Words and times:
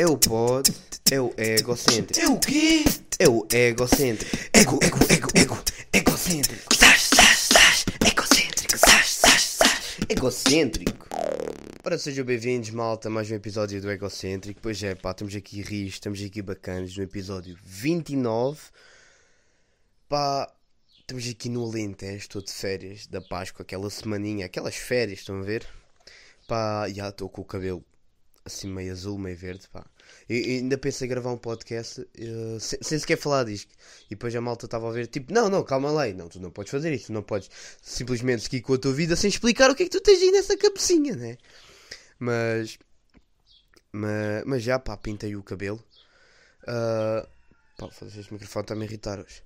É 0.00 0.06
o 0.06 0.16
pod, 0.16 0.72
é 1.12 1.20
o 1.20 1.30
egocêntrico. 1.36 2.18
É 2.18 2.26
o 2.26 2.38
quê? 2.38 2.84
É 3.18 3.28
o 3.28 3.46
egocêntrico. 3.52 4.34
Ego, 4.50 4.78
ego, 4.82 4.96
ego, 5.12 5.28
ego, 5.34 5.62
egocêntrico. 5.92 6.74
Sás, 6.74 7.02
sás, 7.02 7.38
sás, 7.52 7.84
egocêntrico. 8.10 8.78
Sás, 8.78 9.06
sás, 9.10 9.42
sás. 9.42 9.98
Egocêntrico. 10.08 11.06
Ora, 11.84 11.98
sejam 11.98 12.24
bem-vindos, 12.24 12.70
malta, 12.70 13.08
a 13.08 13.10
mais 13.10 13.30
um 13.30 13.34
episódio 13.34 13.78
do 13.78 13.90
Egocêntrico. 13.90 14.58
Pois 14.62 14.82
é, 14.82 14.94
pá, 14.94 15.10
estamos 15.10 15.36
aqui 15.36 15.60
rios, 15.60 15.92
estamos 15.92 16.22
aqui 16.22 16.40
bacanas 16.40 16.96
no 16.96 17.02
episódio 17.02 17.54
29. 17.62 18.58
Pá, 20.08 20.50
estamos 20.98 21.28
aqui 21.28 21.50
no 21.50 21.62
Alentejo, 21.62 22.16
estou 22.16 22.40
de 22.42 22.50
férias 22.50 23.06
da 23.06 23.20
Páscoa, 23.20 23.64
aquela 23.64 23.90
semaninha, 23.90 24.46
aquelas 24.46 24.76
férias, 24.76 25.18
estão 25.18 25.40
a 25.40 25.42
ver? 25.42 25.66
Pá, 26.48 26.88
já 26.88 27.10
estou 27.10 27.28
com 27.28 27.42
o 27.42 27.44
cabelo 27.44 27.84
assim 28.44 28.68
meio 28.68 28.92
azul, 28.92 29.18
meio 29.18 29.36
verde, 29.36 29.68
pá. 29.68 29.84
E, 30.28 30.58
ainda 30.58 30.78
pensei 30.78 31.06
em 31.06 31.10
gravar 31.10 31.32
um 31.32 31.38
podcast 31.38 32.06
eh, 32.18 32.58
sem, 32.60 32.78
sem 32.82 32.98
sequer 32.98 33.16
falar 33.16 33.44
disto. 33.44 33.72
E 34.06 34.10
depois 34.10 34.34
a 34.34 34.40
malta 34.40 34.66
estava 34.66 34.88
a 34.88 34.92
ver, 34.92 35.06
tipo, 35.06 35.32
não, 35.32 35.48
não, 35.48 35.62
calma 35.64 35.90
lá, 35.90 36.06
não, 36.08 36.28
tu 36.28 36.40
não 36.40 36.50
podes 36.50 36.70
fazer 36.70 36.92
isto, 36.92 37.06
tu 37.06 37.12
não 37.12 37.22
podes 37.22 37.50
simplesmente 37.82 38.42
seguir 38.42 38.62
com 38.62 38.74
a 38.74 38.78
tua 38.78 38.92
vida 38.92 39.16
sem 39.16 39.28
explicar 39.28 39.70
o 39.70 39.74
que 39.74 39.84
é 39.84 39.86
que 39.86 39.92
tu 39.92 40.00
tens 40.00 40.20
aí 40.20 40.30
nessa 40.30 40.56
cabecinha, 40.56 41.14
né? 41.16 41.38
Mas, 42.18 42.78
mas, 43.92 44.44
mas 44.46 44.62
já, 44.62 44.78
pá, 44.78 44.96
pintei 44.96 45.36
o 45.36 45.42
cabelo. 45.42 45.82
Ah, 46.66 47.26
pá, 47.78 47.88
foda-se, 47.90 48.20
este 48.20 48.32
microfone 48.32 48.64
está 48.64 48.74
a 48.74 48.76
me 48.76 48.84
irritar 48.84 49.18
hoje. 49.18 49.42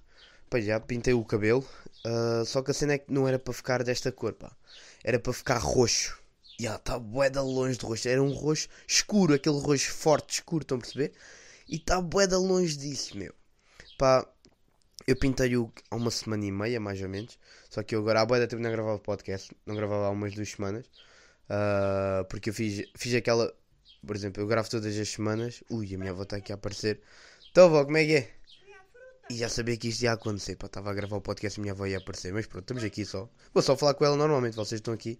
Pá, 0.50 0.60
já 0.60 0.80
pintei 0.80 1.14
o 1.14 1.24
cabelo. 1.24 1.66
ah, 2.04 2.42
só 2.46 2.62
que 2.62 2.70
a 2.70 2.74
cena 2.74 2.94
é 2.94 2.98
que 2.98 3.12
não 3.12 3.28
era 3.28 3.38
para 3.38 3.54
ficar 3.54 3.82
desta 3.82 4.12
cor, 4.12 4.34
pá. 4.34 4.52
Era 5.02 5.18
para 5.18 5.32
ficar 5.32 5.58
roxo. 5.58 6.18
Já, 6.60 6.76
está 6.76 6.98
bué 6.98 7.28
de 7.30 7.38
longe 7.38 7.76
de 7.78 7.84
roxo. 7.84 8.08
Era 8.08 8.22
um 8.22 8.32
roxo 8.32 8.68
escuro, 8.86 9.34
aquele 9.34 9.58
roxo 9.58 9.90
forte, 9.90 10.34
escuro, 10.34 10.62
estão 10.62 10.78
a 10.78 10.80
perceber? 10.80 11.12
E 11.68 11.76
está 11.76 12.00
bué 12.00 12.26
de 12.26 12.36
longe 12.36 12.76
disso, 12.76 13.16
meu. 13.16 13.34
Pá, 13.98 14.26
eu 15.06 15.16
pintei-o 15.16 15.72
há 15.90 15.96
uma 15.96 16.10
semana 16.10 16.44
e 16.44 16.52
meia, 16.52 16.78
mais 16.80 17.00
ou 17.02 17.08
menos. 17.08 17.38
Só 17.70 17.82
que 17.82 17.94
eu 17.94 18.00
agora 18.00 18.20
há 18.20 18.26
bué 18.26 18.40
de 18.40 18.46
tempo 18.46 18.62
não 18.62 18.70
gravava 18.70 18.98
podcast. 18.98 19.50
Não 19.66 19.74
gravava 19.74 20.06
há 20.06 20.10
umas 20.10 20.34
duas 20.34 20.48
semanas. 20.50 20.86
Ah, 21.48 22.24
porque 22.28 22.50
eu 22.50 22.54
fiz, 22.54 22.88
fiz 22.96 23.14
aquela... 23.14 23.52
Por 24.06 24.14
exemplo, 24.14 24.42
eu 24.42 24.46
gravo 24.46 24.68
todas 24.70 24.96
as 24.96 25.08
semanas. 25.08 25.62
Ui, 25.70 25.92
a 25.94 25.98
minha 25.98 26.10
avó 26.10 26.22
está 26.22 26.36
aqui 26.36 26.52
a 26.52 26.54
aparecer. 26.56 27.00
Então, 27.50 27.66
avó, 27.66 27.84
como 27.84 27.96
é 27.96 28.04
que 28.04 28.14
é? 28.16 28.30
E 29.30 29.36
já 29.38 29.48
sabia 29.48 29.74
que 29.78 29.88
isto 29.88 30.02
ia 30.02 30.12
acontecer, 30.12 30.54
pá, 30.56 30.66
estava 30.66 30.90
a 30.90 30.94
gravar 30.94 31.16
o 31.16 31.20
podcast 31.22 31.58
e 31.58 31.60
a 31.60 31.62
minha 31.62 31.72
avó 31.72 31.86
ia 31.86 31.96
aparecer, 31.96 32.30
mas 32.30 32.46
pronto, 32.46 32.64
estamos 32.64 32.84
aqui 32.84 33.06
só. 33.06 33.26
Vou 33.54 33.62
só 33.62 33.74
falar 33.74 33.94
com 33.94 34.04
ela 34.04 34.16
normalmente, 34.18 34.54
vocês 34.54 34.80
estão 34.80 34.92
aqui. 34.92 35.18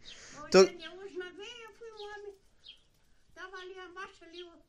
Tô- 0.50 0.58
Olha, 0.58 0.66
Daniel, 0.66 0.92
hoje 0.92 1.16
não 1.16 1.34
veio, 1.34 1.48
eu 1.48 1.72
fui 1.78 1.88
um 1.88 2.12
homem. 2.12 2.34
Estava 3.30 3.53
ali 3.64 3.78
abaixo, 3.80 4.24
ali, 4.24 4.42
o- 4.42 4.62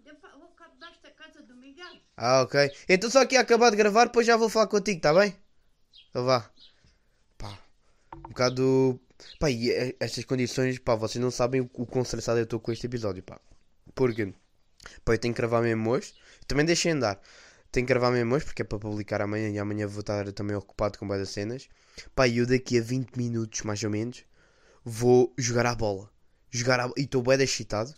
depa- 0.00 0.34
o 0.36 0.46
cabo 0.54 0.74
desta 0.78 1.10
casa 1.10 1.42
do 1.42 1.54
Miguel. 1.56 1.94
Ah, 2.16 2.42
ok. 2.42 2.70
Então 2.88 3.10
só 3.10 3.20
aqui 3.22 3.36
a 3.36 3.40
acabar 3.40 3.70
de 3.70 3.76
gravar, 3.76 4.06
depois 4.06 4.26
já 4.26 4.36
vou 4.36 4.48
falar 4.48 4.66
contigo, 4.68 5.00
tá 5.00 5.12
bem? 5.14 5.36
Então 6.10 6.24
vá. 6.24 6.50
Pá, 7.38 7.58
um 8.16 8.20
bocado... 8.22 9.00
Pá, 9.38 9.50
e 9.50 9.70
eh, 9.70 9.96
estas 10.00 10.24
condições, 10.24 10.78
pá, 10.78 10.94
vocês 10.94 11.22
não 11.22 11.30
sabem 11.30 11.60
o, 11.60 11.70
o 11.74 11.86
quão 11.86 12.02
estressado 12.02 12.38
eu 12.40 12.44
estou 12.44 12.58
com 12.60 12.72
este 12.72 12.86
episódio, 12.86 13.22
pá. 13.22 13.40
Porque, 13.94 14.34
pá, 15.04 15.14
eu 15.14 15.18
tenho 15.18 15.34
que 15.34 15.38
gravar 15.40 15.62
mesmo 15.62 15.90
hoje. 15.90 16.12
Também 16.46 16.64
deixei 16.66 16.92
andar. 16.92 17.20
Tenho 17.70 17.86
que 17.86 17.92
gravar 17.92 18.10
mesmo 18.10 18.34
hoje, 18.34 18.44
porque 18.44 18.62
é 18.62 18.64
para 18.64 18.78
publicar 18.78 19.22
amanhã 19.22 19.48
e 19.50 19.58
amanhã 19.58 19.86
vou 19.86 20.00
estar 20.00 20.30
também 20.32 20.56
ocupado 20.56 20.98
com 20.98 21.06
várias 21.08 21.30
cenas. 21.30 21.68
Pá, 22.14 22.26
e 22.28 22.38
eu 22.38 22.46
daqui 22.46 22.78
a 22.78 22.82
20 22.82 23.16
minutos, 23.16 23.62
mais 23.62 23.82
ou 23.84 23.90
menos, 23.90 24.24
vou 24.84 25.32
jogar 25.38 25.66
à 25.66 25.74
bola. 25.74 26.10
Jogar 26.50 26.80
à... 26.80 26.90
E 26.96 27.02
estou 27.02 27.22
bem 27.22 27.40
excitado. 27.42 27.94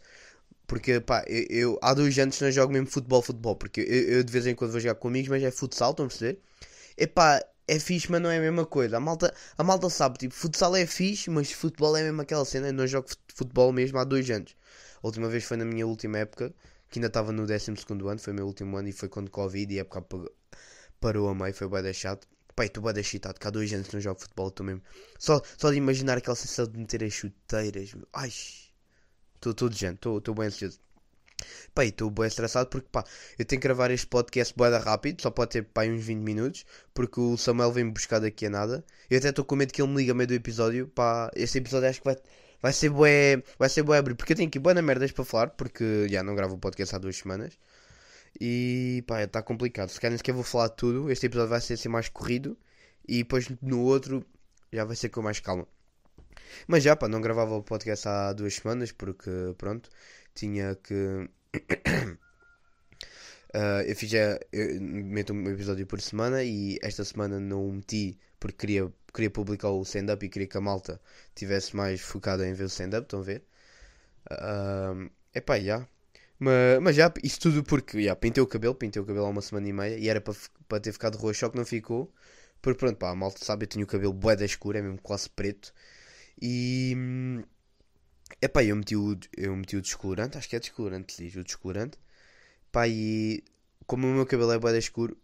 Porque, 0.74 1.00
pá, 1.00 1.24
eu, 1.28 1.46
eu- 1.50 1.78
há 1.82 1.94
dois 1.94 2.18
anos 2.18 2.40
não 2.40 2.50
jogo 2.50 2.72
mesmo 2.72 2.86
futebol, 2.88 3.22
futebol. 3.22 3.54
Porque 3.56 3.80
eu, 3.80 4.16
eu 4.18 4.24
de 4.24 4.32
vez 4.32 4.46
em 4.46 4.54
quando 4.54 4.72
vou 4.72 4.80
jogar 4.80 4.96
com 4.96 5.08
amigos, 5.08 5.28
mas 5.30 5.42
é 5.42 5.50
futsal, 5.50 5.90
estão 5.92 6.06
a 6.06 6.08
perceber? 6.08 6.40
Epá, 6.96 7.44
é 7.68 7.78
fixe, 7.78 8.10
mas 8.10 8.20
não 8.22 8.30
é 8.30 8.38
a 8.38 8.40
mesma 8.40 8.66
coisa. 8.66 8.96
A 8.96 9.00
malta, 9.00 9.34
a 9.58 9.64
malta 9.64 9.90
sabe, 9.90 10.18
tipo, 10.18 10.34
futsal 10.34 10.76
é 10.76 10.86
fixe, 10.86 11.30
mas 11.30 11.52
futebol 11.52 11.96
é 11.96 12.02
mesmo 12.04 12.22
aquela 12.22 12.44
cena. 12.44 12.68
Eu 12.68 12.72
não 12.74 12.86
jogo 12.86 13.08
fut- 13.08 13.20
futebol 13.34 13.72
mesmo 13.72 13.98
há 13.98 14.04
dois 14.04 14.30
anos. 14.30 14.56
A 15.02 15.06
última 15.06 15.28
vez 15.28 15.44
foi 15.44 15.56
na 15.58 15.64
minha 15.66 15.86
última 15.86 16.18
época, 16.18 16.54
que 16.90 16.98
ainda 16.98 17.08
estava 17.08 17.32
no 17.32 17.46
12 17.46 17.70
ano, 18.08 18.18
foi 18.20 18.32
o 18.32 18.36
meu 18.36 18.46
último 18.46 18.76
ano 18.76 18.88
e 18.88 18.92
foi 18.92 19.08
quando 19.08 19.30
Covid 19.30 19.74
e 19.74 19.78
a 19.78 19.82
época 19.82 20.02
pa- 20.02 20.30
parou 21.00 21.28
a 21.28 21.34
meio, 21.34 21.54
foi 21.54 21.68
bem 21.68 21.92
chato. 21.92 22.26
Pai, 22.56 22.66
estou 22.66 22.82
bem 22.84 23.00
excitado, 23.00 23.38
que 23.40 23.46
há 23.48 23.50
dois 23.50 23.72
anos 23.72 23.90
não 23.92 24.00
jogo 24.00 24.20
futebol, 24.20 24.48
estou 24.48 24.64
mesmo. 24.66 24.82
Só, 25.18 25.42
só 25.58 25.70
de 25.70 25.76
imaginar 25.76 26.18
aquela 26.18 26.36
sensação 26.36 26.66
de 26.68 26.78
meter 26.78 27.02
as 27.04 27.12
chuteiras, 27.12 27.94
ai, 28.12 28.30
estou 29.52 29.70
gente, 29.72 29.96
estou 29.96 30.34
bem 30.34 30.46
ansioso. 30.46 30.78
Pá, 31.74 31.84
estou 31.84 32.10
bem 32.10 32.26
estressado 32.26 32.68
porque, 32.68 32.88
pá, 32.90 33.04
eu 33.38 33.44
tenho 33.44 33.60
que 33.60 33.66
gravar 33.66 33.90
este 33.90 34.06
podcast 34.06 34.54
boeda 34.56 34.78
rápido, 34.78 35.20
só 35.22 35.30
pode 35.30 35.50
ter, 35.52 35.64
pá, 35.64 35.84
uns 35.84 36.04
20 36.04 36.18
minutos, 36.20 36.64
porque 36.94 37.20
o 37.20 37.36
Samuel 37.36 37.72
vem-me 37.72 37.90
buscar 37.92 38.20
daqui 38.20 38.46
a 38.46 38.50
nada. 38.50 38.84
Eu 39.10 39.18
até 39.18 39.28
estou 39.30 39.44
com 39.44 39.56
medo 39.56 39.72
que 39.72 39.82
ele 39.82 39.90
me 39.90 39.96
ligue 39.98 40.10
a 40.10 40.14
meio 40.14 40.28
do 40.28 40.34
episódio, 40.34 40.88
pá, 40.88 41.30
este 41.34 41.58
episódio 41.58 41.88
acho 41.88 42.00
que 42.00 42.04
vai, 42.04 42.16
vai 42.62 42.72
ser 42.72 42.90
bué, 42.90 43.42
vai 43.58 43.68
ser 43.68 43.82
bué 43.82 43.98
abrir, 43.98 44.14
porque 44.14 44.32
eu 44.32 44.36
tenho 44.36 44.48
aqui 44.48 44.58
bué 44.58 44.74
na 44.74 44.82
merdas 44.82 45.12
para 45.12 45.24
falar, 45.24 45.50
porque, 45.50 46.06
já, 46.08 46.22
não 46.22 46.34
gravo 46.34 46.54
o 46.54 46.58
podcast 46.58 46.94
há 46.94 46.98
duas 46.98 47.16
semanas. 47.16 47.58
E, 48.40 49.04
pá, 49.06 49.22
está 49.22 49.42
complicado, 49.42 49.90
se 49.90 50.00
calhar 50.00 50.12
nem 50.12 50.18
sequer 50.18 50.32
vou 50.34 50.44
falar 50.44 50.68
tudo, 50.70 51.10
este 51.10 51.26
episódio 51.26 51.50
vai 51.50 51.60
ser 51.60 51.74
assim 51.74 51.88
mais 51.88 52.08
corrido, 52.08 52.56
e 53.06 53.18
depois 53.18 53.48
no 53.62 53.80
outro 53.82 54.24
já 54.72 54.84
vai 54.84 54.96
ser 54.96 55.08
com 55.10 55.22
mais 55.22 55.40
calma. 55.40 55.66
Mas 56.66 56.82
já, 56.82 56.96
pá, 56.96 57.08
não 57.08 57.20
gravava 57.20 57.54
o 57.54 57.62
podcast 57.62 58.08
há 58.08 58.32
duas 58.32 58.54
semanas, 58.56 58.92
porque, 58.92 59.30
pronto, 59.58 59.90
tinha 60.34 60.74
que... 60.76 61.28
Ah, 63.56 63.84
eu 63.86 63.94
fiz 63.94 64.10
já, 64.10 64.38
eu 64.52 64.80
meto 64.80 65.32
um 65.32 65.48
episódio 65.48 65.86
por 65.86 66.00
semana 66.00 66.42
e 66.42 66.76
esta 66.82 67.04
semana 67.04 67.38
não 67.38 67.64
o 67.68 67.72
meti 67.72 68.18
porque 68.40 68.56
queria, 68.58 68.92
queria 69.14 69.30
publicar 69.30 69.70
o 69.70 69.82
stand-up 69.82 70.26
e 70.26 70.28
queria 70.28 70.48
que 70.48 70.56
a 70.56 70.60
malta 70.60 71.00
tivesse 71.36 71.76
mais 71.76 72.00
focada 72.00 72.46
em 72.48 72.52
ver 72.52 72.64
o 72.64 72.66
stand-up, 72.66 73.04
estão 73.06 73.20
a 73.20 73.22
ver? 73.22 73.44
É 75.32 75.38
epá, 75.38 75.58
já. 75.58 75.86
Mas, 76.38 76.80
mas 76.82 76.96
já, 76.96 77.12
isso 77.22 77.40
tudo 77.40 77.62
porque, 77.64 78.02
já, 78.04 78.16
pintei 78.16 78.42
o 78.42 78.46
cabelo, 78.46 78.74
pintei 78.74 79.00
o 79.00 79.04
cabelo 79.06 79.26
há 79.26 79.28
uma 79.30 79.42
semana 79.42 79.68
e 79.68 79.72
meia 79.72 79.98
e 79.98 80.08
era 80.08 80.20
para 80.20 80.80
ter 80.80 80.92
ficado 80.92 81.16
roxo, 81.18 81.40
só 81.40 81.48
que 81.48 81.56
não 81.56 81.64
ficou. 81.64 82.12
Porque 82.62 82.78
pronto, 82.78 82.96
pá, 82.98 83.10
a 83.10 83.14
malta 83.14 83.44
sabe, 83.44 83.64
eu 83.64 83.68
tenho 83.68 83.84
o 83.84 83.88
cabelo 83.88 84.12
bué 84.12 84.36
da 84.36 84.44
escuro, 84.44 84.78
é 84.78 84.82
mesmo 84.82 85.00
quase 85.02 85.28
preto. 85.30 85.72
E... 86.40 86.96
Epá, 88.40 88.62
eu 88.64 88.76
meti 88.76 88.96
o, 88.96 89.18
eu 89.36 89.56
meti 89.56 89.76
o 89.76 89.82
descolorante, 89.82 90.36
acho 90.36 90.48
que 90.48 90.56
é 90.56 90.60
descolorante, 90.60 91.16
diz, 91.16 91.34
o 91.36 91.44
descolorante. 91.44 91.98
Pá, 92.70 92.88
e 92.88 93.42
como 93.86 94.06
o 94.06 94.10
meu 94.14 94.26
cabelo 94.26 94.52
é 94.52 94.58
bué 94.58 94.76
escuro, 94.78 95.16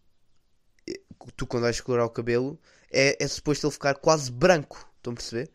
tu 1.37 1.47
quando 1.47 1.65
vais 1.65 1.81
colorar 1.81 2.05
o 2.05 2.11
cabelo, 2.11 2.59
é, 2.91 3.23
é 3.23 3.29
suposto 3.29 3.67
ele 3.67 3.73
ficar 3.73 3.95
quase 3.95 4.31
branco, 4.31 4.89
estão 4.97 5.13
a 5.13 5.17
perceber? 5.17 5.51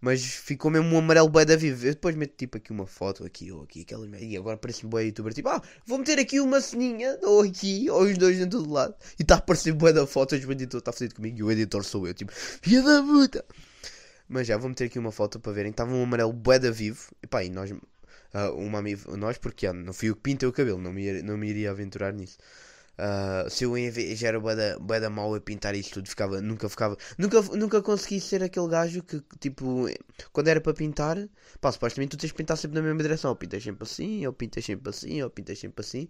Mas 0.00 0.24
ficou 0.24 0.68
mesmo 0.68 0.88
um 0.94 0.98
amarelo 0.98 1.28
bué 1.28 1.44
da 1.44 1.54
vivo. 1.54 1.86
Eu 1.86 1.92
depois 1.92 2.16
meto 2.16 2.34
tipo 2.36 2.56
aqui 2.56 2.72
uma 2.72 2.86
foto, 2.86 3.24
aqui 3.24 3.52
ou 3.52 3.62
aqui, 3.62 3.82
aquela 3.82 4.04
e 4.18 4.36
agora 4.36 4.56
parece-me 4.56 4.90
bué 4.90 5.04
youtuber, 5.04 5.32
tipo, 5.32 5.48
ah, 5.48 5.62
vou 5.86 5.98
meter 5.98 6.18
aqui 6.18 6.40
uma 6.40 6.60
ceninha, 6.60 7.18
ou 7.22 7.42
aqui, 7.42 7.88
ou 7.88 8.02
os 8.02 8.18
dois 8.18 8.40
em 8.40 8.48
todo 8.48 8.68
lado. 8.68 8.96
E 9.18 9.22
está 9.22 9.36
a 9.36 9.38
aparecer 9.38 9.72
bué 9.72 9.92
da 9.92 10.06
foto, 10.06 10.34
o 10.34 10.52
editor 10.52 10.80
está 10.80 10.92
fodido 10.92 11.14
comigo 11.14 11.38
e 11.38 11.42
o 11.44 11.50
editor 11.52 11.84
sou 11.84 12.06
eu, 12.08 12.14
tipo, 12.14 12.32
filha 12.32 12.82
da 12.82 13.00
puta. 13.02 13.44
Mas 14.32 14.46
já, 14.46 14.56
vou 14.56 14.68
meter 14.68 14.86
aqui 14.86 14.98
uma 14.98 15.12
foto 15.12 15.38
para 15.38 15.52
verem. 15.52 15.70
Estava 15.70 15.92
um 15.92 16.02
amarelo 16.02 16.32
bué 16.32 16.58
da 16.58 16.70
vivo. 16.70 17.10
E 17.22 17.26
pá, 17.26 17.44
e 17.44 17.50
nós, 17.50 17.72
ah, 18.32 18.50
uma 18.52 18.78
amiga, 18.78 19.16
nós, 19.16 19.38
porque 19.38 19.66
ah, 19.66 19.72
não 19.72 19.92
fui 19.92 20.08
eu 20.10 20.16
que 20.16 20.22
pintei 20.22 20.48
o 20.48 20.52
cabelo, 20.52 20.78
não 20.80 20.92
me, 20.92 21.22
não 21.22 21.36
me 21.36 21.48
iria 21.48 21.70
aventurar 21.70 22.12
nisso. 22.12 22.38
Ah, 22.98 23.46
se 23.50 23.64
eu 23.64 23.74
já 24.16 24.28
era 24.28 24.40
bué 24.40 24.54
da, 24.56 24.78
bué 24.78 25.00
da 25.00 25.10
mau 25.10 25.34
a 25.34 25.40
pintar 25.40 25.74
isto 25.74 25.94
tudo, 25.94 26.08
ficava, 26.08 26.40
nunca 26.40 26.68
ficava, 26.68 26.96
nunca, 27.18 27.42
nunca 27.42 27.82
consegui 27.82 28.20
ser 28.20 28.42
aquele 28.42 28.68
gajo 28.68 29.02
que, 29.02 29.20
tipo, 29.40 29.86
quando 30.32 30.48
era 30.48 30.60
para 30.60 30.74
pintar, 30.74 31.16
pá, 31.60 31.72
supostamente 31.72 32.16
tu 32.16 32.20
tens 32.20 32.30
que 32.32 32.36
pintar 32.38 32.56
sempre 32.56 32.76
na 32.76 32.82
mesma 32.82 33.02
direção, 33.02 33.30
ou 33.30 33.36
pintas 33.36 33.62
sempre 33.62 33.84
assim, 33.84 34.26
ou 34.26 34.32
pintas 34.32 34.64
sempre 34.64 34.90
assim, 34.90 35.22
ou 35.22 35.30
pintas 35.30 35.58
sempre 35.58 35.84
assim. 35.84 36.08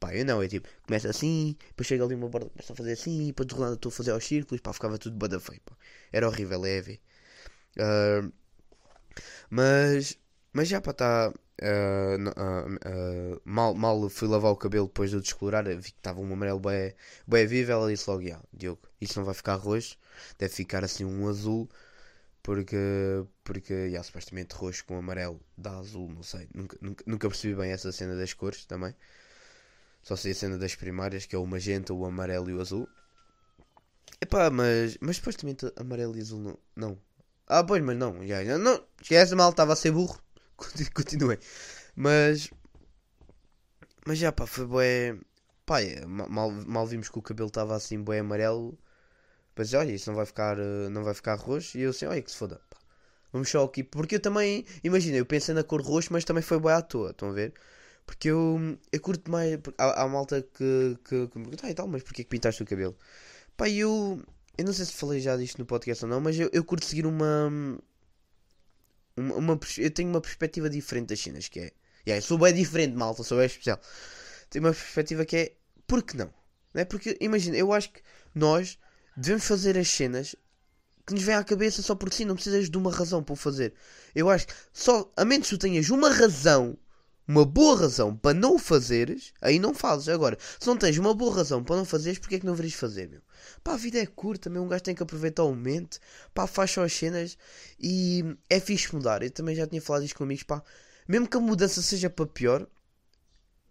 Pá, 0.00 0.14
eu 0.14 0.24
não, 0.24 0.42
é 0.42 0.48
tipo, 0.48 0.68
começa 0.86 1.08
assim, 1.08 1.56
depois 1.68 1.86
chega 1.86 2.04
ali 2.04 2.14
uma 2.14 2.28
borda, 2.28 2.48
começa 2.50 2.72
a 2.72 2.76
fazer 2.76 2.92
assim, 2.92 3.22
e 3.22 3.26
depois 3.28 3.46
de 3.46 3.54
rolando 3.54 3.74
estou 3.74 3.90
a 3.90 3.92
fazer 3.92 4.10
aos 4.12 4.24
círculos, 4.24 4.60
pá, 4.60 4.72
ficava 4.72 4.98
tudo 4.98 5.16
bué 5.16 5.28
da 5.28 5.40
feio, 5.40 5.60
pá. 5.64 5.74
Era 6.12 6.26
horrível, 6.28 6.64
é 6.66 6.78
a 6.78 6.82
ver. 6.82 7.00
Ah, 7.78 8.22
mas, 9.50 10.18
mas 10.52 10.68
já 10.68 10.80
pá, 10.80 10.90
está. 10.92 11.32
mal, 13.44 13.74
mal 13.74 14.08
fui 14.08 14.28
lavar 14.28 14.52
o 14.52 14.56
cabelo 14.56 14.86
depois 14.86 15.10
de 15.10 15.16
o 15.16 15.20
descolorar, 15.20 15.64
vi 15.64 15.92
que 15.92 15.98
estava 15.98 16.20
um 16.20 16.32
amarelo 16.32 16.60
bem, 16.60 16.94
bem 17.26 17.46
vivo. 17.46 17.72
Ela 17.72 17.90
disse 17.90 18.08
logo: 18.10 18.22
"Ya, 18.22 18.40
Diogo, 18.52 18.80
isso 19.00 19.18
não 19.18 19.24
vai 19.24 19.34
ficar 19.34 19.54
roxo, 19.56 19.96
deve 20.38 20.52
ficar 20.54 20.84
assim 20.84 21.04
um 21.04 21.28
azul, 21.28 21.68
porque, 22.42 22.76
porque 23.44 23.90
já, 23.90 24.02
supostamente 24.02 24.54
roxo 24.54 24.84
com 24.86 24.96
amarelo 24.98 25.40
dá 25.56 25.78
azul, 25.78 26.08
não 26.10 26.22
sei. 26.22 26.48
Nunca, 26.54 26.76
nunca, 26.80 27.04
nunca 27.06 27.28
percebi 27.28 27.54
bem 27.54 27.72
essa 27.72 27.92
cena 27.92 28.16
das 28.16 28.32
cores 28.34 28.64
também. 28.66 28.94
Só 30.02 30.16
sei 30.16 30.32
a 30.32 30.34
cena 30.34 30.58
das 30.58 30.74
primárias, 30.74 31.26
que 31.26 31.34
é 31.34 31.38
o 31.38 31.46
magenta, 31.46 31.92
o 31.94 32.04
amarelo 32.04 32.50
e 32.50 32.54
o 32.54 32.60
azul. 32.60 32.88
Epá, 34.20 34.50
mas, 34.50 34.96
mas 35.00 35.16
supostamente 35.16 35.72
amarelo 35.76 36.16
e 36.16 36.20
azul 36.20 36.40
não. 36.40 36.58
não. 36.76 36.98
Ah, 37.46 37.62
pois, 37.64 37.82
mas 37.82 37.96
não, 37.96 38.26
já, 38.26 38.44
já 38.44 38.58
não. 38.58 38.82
Esquece 39.00 39.34
mal, 39.34 39.50
estava 39.50 39.72
a 39.72 39.76
ser 39.76 39.92
burro. 39.92 40.20
Continu- 40.56 40.90
Continuei. 40.94 41.38
Mas. 41.96 42.50
Mas 44.06 44.18
já 44.18 44.32
pá, 44.32 44.46
foi 44.46 44.66
bué. 44.66 45.16
Pá, 45.66 45.80
é, 45.82 46.04
ma- 46.06 46.28
mal, 46.28 46.50
mal 46.50 46.86
vimos 46.86 47.08
que 47.08 47.18
o 47.18 47.22
cabelo 47.22 47.48
estava 47.48 47.76
assim 47.76 48.00
bué 48.02 48.18
amarelo. 48.20 48.78
Mas 49.56 49.74
olha, 49.74 49.92
isso 49.92 50.10
não 50.10 50.16
vai 50.16 50.26
ficar, 50.26 50.58
eh, 50.58 50.88
não 50.90 51.04
vai 51.04 51.14
ficar 51.14 51.36
roxo. 51.36 51.78
E 51.78 51.82
eu 51.82 51.90
assim, 51.90 52.06
olha 52.06 52.22
que 52.22 52.30
se 52.30 52.36
foda. 52.38 52.60
pá. 52.70 52.78
Vamos 53.32 53.50
só 53.50 53.64
aqui. 53.64 53.84
Porque 53.84 54.16
eu 54.16 54.20
também, 54.20 54.66
imagina, 54.84 55.16
eu 55.18 55.26
pensei 55.26 55.54
na 55.54 55.64
cor 55.64 55.82
roxo, 55.82 56.12
mas 56.12 56.24
também 56.24 56.42
foi 56.42 56.58
bué 56.60 56.74
à 56.74 56.82
toa, 56.82 57.10
estão 57.12 57.30
a 57.30 57.32
ver? 57.32 57.54
Porque 58.06 58.28
eu, 58.30 58.78
eu 58.92 59.00
curto 59.00 59.30
mais. 59.30 59.58
Há, 59.78 60.02
há 60.04 60.08
malta 60.08 60.42
que, 60.42 60.98
que, 61.04 61.28
que 61.28 61.38
me 61.38 61.44
pergunta, 61.46 61.66
ah, 61.68 61.70
e 61.70 61.74
tal, 61.74 61.88
mas 61.88 62.02
porquê 62.04 62.24
que 62.24 62.30
pintaste 62.30 62.62
o 62.62 62.66
cabelo? 62.66 62.96
Pá, 63.56 63.68
eu. 63.70 64.22
Eu 64.56 64.64
não 64.64 64.72
sei 64.72 64.84
se 64.84 64.92
falei 64.92 65.20
já 65.20 65.36
disto 65.36 65.58
no 65.58 65.66
podcast 65.66 66.04
ou 66.04 66.10
não, 66.10 66.20
mas 66.20 66.38
eu, 66.38 66.50
eu 66.52 66.64
curto 66.64 66.84
seguir 66.84 67.06
uma. 67.06 67.48
uma, 69.16 69.34
uma 69.34 69.60
eu 69.78 69.90
tenho 69.90 70.10
uma 70.10 70.20
perspectiva 70.20 70.68
diferente 70.68 71.08
das 71.08 71.20
cenas, 71.20 71.48
que 71.48 71.60
é. 71.60 71.72
Yeah, 72.06 72.18
eu 72.18 72.22
sou 72.22 72.36
bem 72.36 72.52
diferente, 72.52 72.94
malta, 72.94 73.22
sou 73.22 73.38
bem 73.38 73.46
especial. 73.46 73.80
Tenho 74.50 74.64
uma 74.64 74.72
perspectiva 74.72 75.24
que 75.24 75.36
é. 75.36 75.52
Por 75.86 76.02
que 76.02 76.16
não? 76.16 76.32
não 76.74 76.82
é? 76.82 76.84
Porque, 76.84 77.16
imagina, 77.20 77.56
eu 77.56 77.72
acho 77.72 77.92
que 77.92 78.02
nós 78.34 78.78
devemos 79.16 79.44
fazer 79.44 79.78
as 79.78 79.88
cenas 79.88 80.34
que 81.06 81.14
nos 81.14 81.22
vêm 81.22 81.34
à 81.34 81.44
cabeça 81.44 81.82
só 81.82 81.94
porque 81.94 82.16
sim, 82.16 82.24
não 82.24 82.34
precisas 82.34 82.70
de 82.70 82.76
uma 82.76 82.92
razão 82.92 83.22
para 83.22 83.32
o 83.32 83.36
fazer. 83.36 83.74
Eu 84.14 84.30
acho 84.30 84.46
que 84.46 84.54
só, 84.72 85.10
a 85.16 85.24
menos 85.24 85.48
que 85.48 85.56
tu 85.56 85.58
tenhas 85.58 85.90
uma 85.90 86.10
razão, 86.10 86.76
uma 87.26 87.44
boa 87.44 87.78
razão 87.78 88.16
para 88.16 88.34
não 88.34 88.56
o 88.56 88.58
fazeres, 88.58 89.32
aí 89.40 89.58
não 89.58 89.74
fazes. 89.74 90.08
Agora, 90.08 90.36
se 90.58 90.66
não 90.66 90.76
tens 90.76 90.98
uma 90.98 91.14
boa 91.14 91.34
razão 91.36 91.62
para 91.62 91.76
não 91.76 91.84
fazeres, 91.84 92.18
porque 92.18 92.36
é 92.36 92.38
que 92.40 92.46
não 92.46 92.52
deverias 92.52 92.74
fazer, 92.74 93.08
meu? 93.08 93.20
Pá, 93.62 93.74
a 93.74 93.76
vida 93.76 93.98
é 93.98 94.06
curta, 94.06 94.50
meu, 94.50 94.62
um 94.62 94.68
gajo 94.68 94.82
tem 94.82 94.94
que 94.94 95.02
aproveitar 95.02 95.44
o 95.44 95.50
momento, 95.50 95.98
pá, 96.34 96.46
faz 96.46 96.70
só 96.70 96.84
as 96.84 96.92
cenas 96.92 97.36
e 97.78 98.24
é 98.50 98.60
fixe 98.60 98.94
mudar. 98.94 99.22
Eu 99.22 99.30
também 99.30 99.54
já 99.54 99.66
tinha 99.66 99.80
falado 99.80 100.04
isto 100.04 100.16
com 100.16 100.24
amigos, 100.24 100.44
pá, 100.44 100.62
mesmo 101.08 101.28
que 101.28 101.36
a 101.36 101.40
mudança 101.40 101.82
seja 101.82 102.10
para 102.10 102.26
pior, 102.26 102.66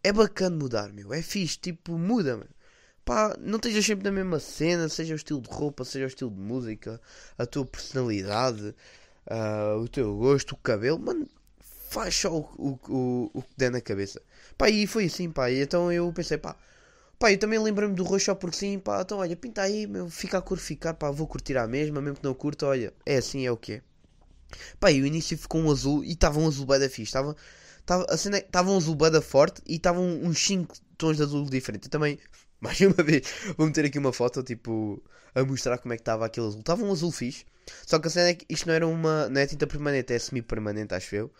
é 0.03 0.11
bacana 0.11 0.55
mudar, 0.55 0.91
meu, 0.91 1.13
é 1.13 1.21
fixe, 1.21 1.57
tipo, 1.57 1.97
muda, 1.97 2.37
meu. 2.37 2.47
Pá, 3.03 3.35
não 3.39 3.55
estejas 3.57 3.85
sempre 3.85 4.05
na 4.05 4.11
mesma 4.11 4.39
cena, 4.39 4.87
seja 4.87 5.13
o 5.13 5.17
estilo 5.17 5.41
de 5.41 5.49
roupa, 5.49 5.83
seja 5.83 6.05
o 6.05 6.07
estilo 6.07 6.31
de 6.31 6.39
música, 6.39 7.01
a 7.37 7.45
tua 7.45 7.65
personalidade, 7.65 8.75
ah, 9.27 9.75
o 9.77 9.87
teu 9.87 10.15
gosto, 10.17 10.53
o 10.53 10.57
cabelo, 10.57 10.99
mano, 10.99 11.27
faz 11.91 12.15
só 12.15 12.33
o, 12.33 12.39
o, 12.57 12.79
o, 12.89 13.31
o 13.33 13.41
que 13.41 13.49
der 13.57 13.69
na 13.69 13.81
cabeça. 13.81 14.21
Pá, 14.57 14.69
e 14.69 14.87
foi 14.87 15.05
assim, 15.05 15.29
pá, 15.29 15.51
e 15.51 15.61
então 15.61 15.91
eu 15.91 16.11
pensei, 16.13 16.37
pá, 16.37 16.55
pá, 17.19 17.33
eu 17.33 17.37
também 17.37 17.59
lembrei-me 17.59 17.93
do 17.93 18.03
roxo 18.03 18.27
só 18.27 18.35
porque 18.35 18.55
sim, 18.55 18.79
pá, 18.79 19.01
então 19.01 19.17
olha, 19.17 19.35
pinta 19.35 19.61
aí, 19.61 19.85
meu, 19.85 20.09
fica 20.09 20.37
a 20.37 20.41
cor 20.41 20.57
ficar, 20.57 20.93
pá, 20.93 21.11
vou 21.11 21.27
curtir 21.27 21.57
a 21.57 21.67
mesma, 21.67 22.01
mesmo 22.01 22.17
que 22.17 22.23
não 22.23 22.33
curta, 22.33 22.65
olha, 22.65 22.93
é 23.05 23.17
assim, 23.17 23.45
é 23.45 23.51
o 23.51 23.57
que 23.57 23.73
é. 23.73 23.81
Pá, 24.79 24.89
e 24.89 25.01
o 25.01 25.05
início 25.05 25.37
ficou 25.37 25.59
um 25.59 25.69
azul 25.69 26.01
e 26.03 26.13
estava 26.13 26.39
um 26.39 26.47
azul 26.47 26.65
bem 26.65 26.79
da 26.79 26.87
fixe, 26.87 27.03
estava, 27.03 27.35
estava, 27.81 28.05
a 28.09 28.15
cena 28.15 28.37
estava 28.37 28.71
um 28.71 28.77
azul 28.77 28.95
bem 28.95 29.11
da 29.11 29.21
forte 29.21 29.61
e 29.67 29.75
estavam 29.75 30.05
uns 30.23 30.39
5 30.39 30.73
tons 30.97 31.17
de 31.17 31.23
azul 31.23 31.43
diferente. 31.49 31.85
Eu 31.87 31.91
também, 31.91 32.19
mais 32.61 32.79
uma 32.79 33.03
vez, 33.03 33.23
vou 33.57 33.67
meter 33.67 33.83
aqui 33.85 33.99
uma 33.99 34.13
foto, 34.13 34.41
tipo, 34.43 35.03
a 35.35 35.43
mostrar 35.43 35.77
como 35.77 35.93
é 35.93 35.97
que 35.97 36.01
estava 36.03 36.25
aquele 36.25 36.47
azul. 36.47 36.61
Estava 36.61 36.85
um 36.85 36.91
azul 36.91 37.11
fixe, 37.11 37.45
só 37.85 37.99
que 37.99 38.07
a 38.07 38.09
cena 38.09 38.29
é 38.29 38.33
que 38.33 38.45
isto 38.49 38.65
não 38.67 38.73
era 38.73 38.87
uma, 38.87 39.27
não 39.29 39.41
é 39.41 39.45
tinta 39.45 39.67
permanente, 39.67 40.13
é 40.13 40.19
semi-permanente, 40.19 40.93
acho 40.93 41.15
eu. 41.15 41.31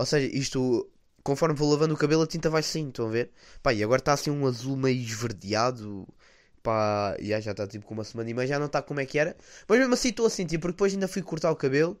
Ou 0.00 0.06
seja, 0.06 0.34
isto, 0.34 0.90
conforme 1.22 1.54
vou 1.54 1.70
lavando 1.70 1.92
o 1.92 1.96
cabelo, 1.96 2.22
a 2.22 2.26
tinta 2.26 2.48
vai 2.48 2.62
saindo, 2.62 2.88
estão 2.88 3.06
a 3.06 3.10
ver? 3.10 3.30
Pá, 3.62 3.74
e 3.74 3.84
agora 3.84 4.00
está 4.00 4.14
assim 4.14 4.30
um 4.30 4.46
azul 4.46 4.74
meio 4.74 4.98
esverdeado. 4.98 6.08
Pá, 6.62 7.14
e 7.18 7.28
já 7.38 7.50
está 7.50 7.66
tipo 7.66 7.84
com 7.86 7.92
uma 7.92 8.04
semana 8.04 8.30
e 8.30 8.34
meia, 8.34 8.48
já 8.48 8.58
não 8.58 8.64
está 8.64 8.80
como 8.80 9.00
é 9.00 9.04
que 9.04 9.18
era. 9.18 9.36
Mas 9.68 9.78
mesmo 9.78 9.92
assim 9.92 10.08
estou 10.08 10.24
a 10.24 10.30
sentir, 10.30 10.58
porque 10.58 10.72
depois 10.72 10.94
ainda 10.94 11.06
fui 11.06 11.20
cortar 11.20 11.50
o 11.50 11.56
cabelo. 11.56 12.00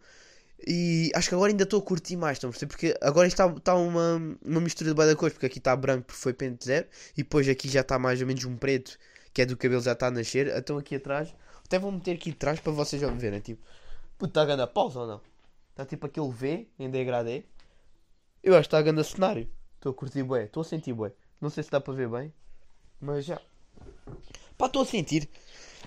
E 0.66 1.10
acho 1.14 1.28
que 1.28 1.34
agora 1.34 1.52
ainda 1.52 1.64
estou 1.64 1.78
a 1.78 1.82
curtir 1.82 2.16
mais, 2.16 2.38
estão 2.38 2.48
a 2.48 2.52
perceber? 2.52 2.70
Porque 2.70 2.98
agora 3.02 3.28
está, 3.28 3.46
está 3.48 3.74
uma, 3.74 4.16
uma 4.42 4.60
mistura 4.62 4.88
de 4.90 4.96
bué 4.96 5.06
da 5.06 5.14
cores, 5.14 5.34
porque 5.34 5.46
aqui 5.46 5.58
está 5.58 5.76
branco 5.76 6.04
porque 6.06 6.20
foi 6.20 6.32
pente 6.32 6.64
zero, 6.64 6.86
e 7.12 7.22
depois 7.22 7.46
aqui 7.50 7.68
já 7.68 7.82
está 7.82 7.98
mais 7.98 8.20
ou 8.22 8.26
menos 8.26 8.44
um 8.46 8.56
preto, 8.56 8.98
que 9.34 9.42
é 9.42 9.46
do 9.46 9.58
cabelo 9.58 9.82
já 9.82 9.92
está 9.92 10.06
a 10.06 10.10
nascer. 10.10 10.48
Então 10.56 10.78
aqui 10.78 10.96
atrás, 10.96 11.34
até 11.66 11.78
vou 11.78 11.92
meter 11.92 12.12
aqui 12.12 12.30
atrás 12.30 12.60
para 12.60 12.72
vocês 12.72 13.00
já 13.02 13.08
verem, 13.08 13.40
tipo, 13.40 13.62
puto, 14.18 14.40
está 14.40 14.62
a 14.62 14.66
pausa 14.66 15.00
ou 15.00 15.06
não? 15.06 15.20
Está 15.70 15.84
tipo 15.84 16.06
aquele 16.06 16.30
V 16.30 16.66
em 16.78 16.90
degradê. 16.90 17.44
Eu 18.42 18.54
acho 18.54 18.62
que 18.62 18.66
está 18.68 18.78
a 18.78 18.82
ganhar 18.82 19.04
cenário. 19.04 19.48
Estou 19.76 19.92
a 19.92 19.94
curtir 19.94 20.22
bué, 20.22 20.44
estou 20.44 20.60
a 20.62 20.64
sentir 20.64 20.92
bué. 20.92 21.12
Não 21.40 21.50
sei 21.50 21.62
se 21.62 21.70
dá 21.70 21.80
para 21.80 21.94
ver 21.94 22.08
bem, 22.08 22.32
mas 23.00 23.24
já. 23.24 23.40
Pá, 24.56 24.66
estou 24.66 24.82
a 24.82 24.86
sentir. 24.86 25.28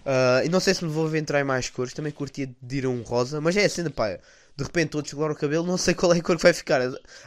Ah, 0.05 0.41
e 0.45 0.49
não 0.49 0.59
sei 0.59 0.73
se 0.73 0.83
me 0.85 0.91
vou 0.91 1.13
entrar 1.15 1.39
em 1.41 1.43
mais 1.43 1.69
cores. 1.69 1.93
Também 1.93 2.11
curtia 2.11 2.47
de 2.61 2.77
ir 2.77 2.85
a 2.85 2.89
um 2.89 3.01
rosa. 3.03 3.41
Mas 3.41 3.55
é 3.57 3.65
assim, 3.65 3.89
pá. 3.89 4.17
De 4.55 4.63
repente 4.63 4.87
estou 4.87 4.99
a 4.99 5.03
descolar 5.03 5.31
o 5.31 5.35
cabelo. 5.35 5.65
Não 5.65 5.77
sei 5.77 5.93
qual 5.95 6.13
é 6.13 6.19
a 6.19 6.23
cor 6.23 6.37
que 6.37 6.43
vai 6.43 6.53
ficar. 6.53 6.81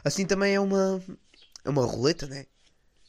Assim 0.04 0.26
também 0.26 0.54
é 0.54 0.60
uma. 0.60 1.02
É 1.64 1.70
uma 1.70 1.84
roleta, 1.86 2.26
né? 2.26 2.46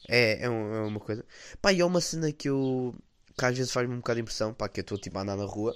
É, 0.08 0.44
é, 0.46 0.50
um- 0.50 0.74
é 0.76 0.80
uma 0.82 1.00
coisa. 1.00 1.24
Pá, 1.62 1.72
e 1.72 1.80
é 1.80 1.84
uma 1.86 2.00
cena 2.00 2.32
que 2.32 2.48
eu. 2.50 2.94
Que 3.38 3.44
às 3.46 3.56
vezes 3.56 3.72
faz-me 3.72 3.94
um 3.94 3.98
bocado 3.98 4.16
de 4.18 4.22
impressão. 4.22 4.54
Pá, 4.54 4.68
que 4.68 4.80
eu 4.80 4.82
estou 4.82 4.98
tipo 4.98 5.18
a 5.18 5.22
andar 5.22 5.36
na 5.36 5.44
rua. 5.44 5.74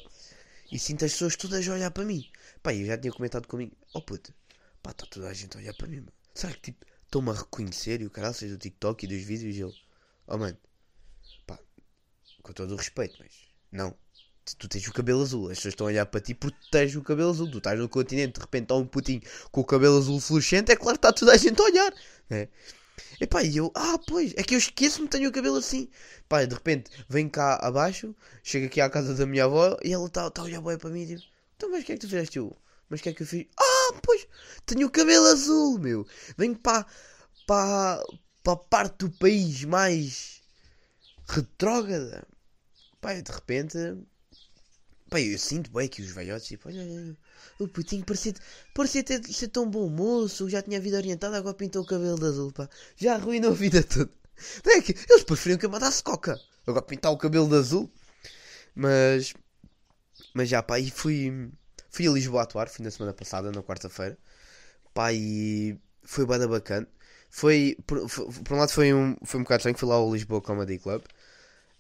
E 0.73 0.79
sinto 0.79 1.05
as 1.05 1.13
pessoas 1.13 1.37
todas 1.37 1.69
a 1.69 1.73
olhar 1.75 1.91
para 1.93 2.05
mim. 2.05 2.27
Pá, 2.63 2.73
e 2.73 2.83
eu 2.83 2.87
já 2.89 2.99
tinha 2.99 3.13
comentado 3.13 3.47
comigo. 3.49 3.73
Oh 3.95 4.03
puto. 4.03 4.35
Pá, 4.83 4.91
está 4.93 5.07
toda 5.07 5.29
a 5.29 5.35
gente 5.35 5.57
a 5.57 5.61
olhar 5.61 5.75
para 5.75 5.89
mim. 5.89 5.99
Mano. 6.01 6.13
Será 6.35 6.53
que 6.53 6.61
tipo. 6.61 6.87
Estão-me 7.05 7.29
a 7.29 7.35
reconhecer 7.35 8.01
e 8.01 8.07
o 8.07 8.33
seja 8.33 8.55
do 8.55 8.59
TikTok 8.59 9.05
e 9.05 9.09
dos 9.09 9.23
vídeos 9.23 9.55
e 9.55 9.61
eu. 9.61 9.73
Oh 10.27 10.39
mano. 10.39 10.57
Pá. 11.47 11.59
Com 12.43 12.53
todo 12.55 12.73
o 12.73 12.77
respeito, 12.77 13.17
mas. 13.19 13.33
Não. 13.71 13.95
Tu- 14.59 14.69
tens 14.69 14.89
o 14.89 14.93
cabelo 14.93 15.23
azul, 15.23 15.51
as 15.51 15.59
pessoas 15.59 15.73
estão 15.73 15.87
a 15.87 15.91
olhar 15.91 16.07
para 16.07 16.21
ti 16.21 16.35
porque 16.35 16.57
tu 16.59 16.71
tens 16.71 16.97
o 16.97 17.03
cabelo 17.03 17.31
azul. 17.31 17.51
Tu 17.51 17.59
estás 17.59 17.79
no 17.79 17.89
continente, 17.89 18.35
de 18.35 18.41
repente 18.41 18.65
está 18.65 18.75
um 18.75 18.87
putinho 18.87 19.21
com 19.51 19.61
o 19.61 19.65
cabelo 19.65 19.99
azul 19.99 20.19
fluorescente, 20.21 20.73
é 20.73 20.77
claro 20.77 20.99
que 20.99 21.07
está 21.07 21.13
toda 21.13 21.33
a 21.33 21.37
gente 21.37 21.61
a 21.61 21.65
olhar. 21.65 21.95
Né? 22.31 22.49
E 23.21 23.27
pá, 23.27 23.43
e 23.43 23.57
eu, 23.57 23.71
ah, 23.75 23.99
pois, 24.07 24.33
é 24.37 24.43
que 24.43 24.55
eu 24.55 24.59
esqueço-me 24.59 25.07
que 25.07 25.17
tenho 25.17 25.29
o 25.29 25.33
cabelo 25.33 25.57
assim. 25.57 25.89
Pá, 26.29 26.45
de 26.45 26.55
repente 26.55 26.91
vem 27.09 27.29
cá 27.29 27.57
abaixo, 27.57 28.15
chego 28.43 28.67
aqui 28.67 28.81
à 28.81 28.91
casa 28.91 29.15
da 29.15 29.27
minha 29.27 29.45
avó 29.45 29.77
e 29.85 29.93
ela 29.93 30.07
está 30.07 30.31
tá 30.31 30.43
a 30.43 30.45
olhar 30.45 30.61
bem 30.61 30.79
para 30.79 30.91
mim 30.91 31.03
e 31.03 31.07
digo, 31.07 31.23
então, 31.57 31.71
mas 31.71 31.83
o 31.83 31.87
que 31.87 31.93
é 31.93 31.95
que 31.95 32.01
tu 32.01 32.09
fizeste? 32.09 32.39
Eu, 32.39 32.57
mas 32.89 33.01
o 33.01 33.03
que 33.03 33.09
é 33.11 33.13
que 33.13 33.23
eu 33.23 33.27
fiz? 33.27 33.47
Ah, 33.59 33.72
pois, 34.03 34.27
tenho 34.67 34.87
o 34.87 34.91
cabelo 34.91 35.27
azul, 35.27 35.79
meu. 35.79 36.07
Venho 36.37 36.57
para, 36.57 36.87
para, 37.47 38.03
para 38.43 38.53
a 38.53 38.57
parte 38.57 38.99
do 39.07 39.11
país 39.11 39.65
mais 39.65 40.43
retrógrada. 41.29 42.27
Pá, 43.01 43.15
de 43.15 43.31
repente. 43.31 43.79
Pá, 45.11 45.21
eu 45.21 45.39
sinto 45.39 45.71
bem 45.71 45.89
que 45.89 46.01
os 46.01 46.11
velhotes, 46.11 46.49
tipo, 46.49 46.69
olha, 46.69 47.17
o 47.59 47.69
putinho 47.69 48.05
parecia, 48.05 48.33
parecia 48.75 49.03
ter, 49.05 49.23
ser 49.25 49.49
tão 49.49 49.69
bom 49.69 49.89
moço, 49.89 50.49
já 50.49 50.63
tinha 50.63 50.79
a 50.79 50.81
vida 50.81 50.97
orientada, 50.97 51.37
agora 51.37 51.55
pintou 51.55 51.83
o 51.83 51.87
cabelo 51.87 52.19
de 52.19 52.27
azul, 52.27 52.51
pá. 52.53 52.69
Já 52.97 53.15
arruinou 53.15 53.51
a 53.51 53.55
vida 53.55 53.83
toda. 53.83 54.11
Não 54.65 54.73
é 54.73 54.81
que 54.81 54.95
eles 55.09 55.25
preferiam 55.25 55.59
que 55.59 55.67
eu 55.67 55.71
mandasse 55.71 56.03
coca. 56.03 56.41
Agora 56.67 56.85
pintar 56.85 57.13
o 57.13 57.19
cabelo 57.19 57.49
de 57.49 57.57
azul. 57.57 57.93
Mas. 58.75 59.35
Mas 60.35 60.49
já, 60.49 60.63
pá, 60.63 60.79
e 60.79 60.91
fui. 60.91 61.51
Fui 61.93 62.09
a 62.09 62.11
Lisboa 62.11 62.43
atuar, 62.43 62.69
fui 62.69 62.85
na 62.85 62.91
semana 62.91 63.13
passada, 63.15 63.53
na 63.53 63.63
quarta-feira. 63.63 64.19
Pá, 64.95 65.13
e. 65.13 65.79
Foi 66.03 66.27
bada 66.27 66.49
bacana. 66.49 66.89
Foi. 67.31 67.77
Por, 67.87 68.09
por, 68.09 68.33
por 68.43 68.55
um 68.55 68.59
lado 68.59 68.71
foi 68.73 68.93
um, 68.95 69.17
foi 69.25 69.41
um 69.41 69.43
bocado 69.45 69.61
estranho, 69.61 69.79
fui 69.79 69.89
lá 69.89 69.97
ao 69.97 70.13
Lisboa 70.13 70.41
Comedy 70.41 70.79
Club. 70.79 71.03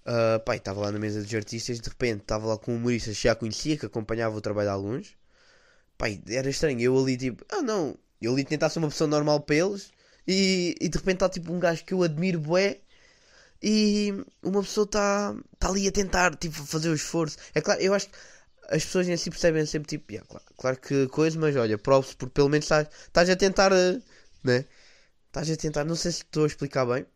Uh, 0.04 0.40
pá, 0.44 0.56
estava 0.56 0.80
lá 0.80 0.92
na 0.92 0.98
mesa 0.98 1.22
dos 1.22 1.34
artistas, 1.34 1.80
de 1.80 1.88
repente 1.88 2.22
estava 2.22 2.46
lá 2.46 2.58
com 2.58 2.72
um 2.72 2.76
humorista 2.76 3.10
que 3.10 3.22
já 3.22 3.34
conhecia, 3.34 3.76
que 3.78 3.86
acompanhava 3.86 4.36
o 4.36 4.40
trabalho 4.40 4.68
de 4.68 4.72
alunos. 4.72 5.16
Pá, 5.98 6.06
era 6.28 6.50
estranho, 6.50 6.80
eu 6.80 6.98
ali 6.98 7.16
tipo, 7.16 7.44
ah 7.50 7.62
não, 7.62 7.96
eu 8.20 8.32
ali 8.32 8.44
tentar 8.44 8.70
ser 8.70 8.78
uma 8.80 8.88
pessoa 8.88 9.08
normal 9.08 9.40
para 9.40 9.56
eles 9.56 9.92
e, 10.26 10.76
e 10.80 10.88
de 10.88 10.98
repente 10.98 11.16
está 11.16 11.28
tipo 11.28 11.52
um 11.52 11.58
gajo 11.60 11.84
que 11.84 11.94
eu 11.94 12.02
admiro 12.02 12.40
bué 12.40 12.80
e 13.62 14.12
uma 14.42 14.62
pessoa 14.62 14.84
está 14.84 15.34
tá 15.58 15.68
ali 15.68 15.86
a 15.88 15.92
tentar 15.92 16.34
tipo, 16.36 16.54
fazer 16.66 16.88
o 16.90 16.94
esforço. 16.94 17.36
É 17.54 17.60
claro, 17.60 17.80
eu 17.80 17.94
acho 17.94 18.08
que 18.08 18.16
as 18.68 18.84
pessoas 18.84 19.08
em 19.08 19.16
si 19.16 19.30
percebem 19.30 19.64
sempre 19.66 19.88
tipo, 19.88 20.12
yeah, 20.12 20.28
claro, 20.28 20.44
claro 20.56 20.76
que 20.78 21.06
coisa, 21.08 21.38
mas 21.38 21.56
olha, 21.56 21.76
prove-se 21.78 22.16
porque 22.16 22.34
pelo 22.34 22.48
menos 22.48 22.64
estás, 22.64 23.30
a 23.30 23.36
tentar, 23.36 23.72
uh, 23.72 24.02
né? 24.42 24.64
Estás 25.26 25.50
a 25.50 25.56
tentar, 25.56 25.84
não 25.84 25.96
sei 25.96 26.12
se 26.12 26.22
estou 26.22 26.44
a 26.44 26.46
explicar 26.46 26.86
bem. 26.86 27.06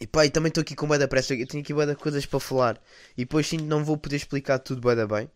E 0.00 0.06
pá, 0.06 0.24
e 0.24 0.30
também 0.30 0.48
estou 0.48 0.62
aqui 0.62 0.74
com 0.74 0.86
bué 0.86 0.98
da 0.98 1.06
pressa, 1.06 1.34
eu 1.34 1.46
tenho 1.46 1.62
aqui 1.62 1.74
de 1.74 1.96
coisas 1.96 2.24
para 2.26 2.40
falar. 2.40 2.82
E 3.16 3.22
depois 3.24 3.46
sim 3.46 3.58
não 3.58 3.84
vou 3.84 3.96
poder 3.98 4.16
explicar 4.16 4.58
tudo 4.58 4.80
bué 4.80 4.94
da 4.94 5.06
bem. 5.06 5.30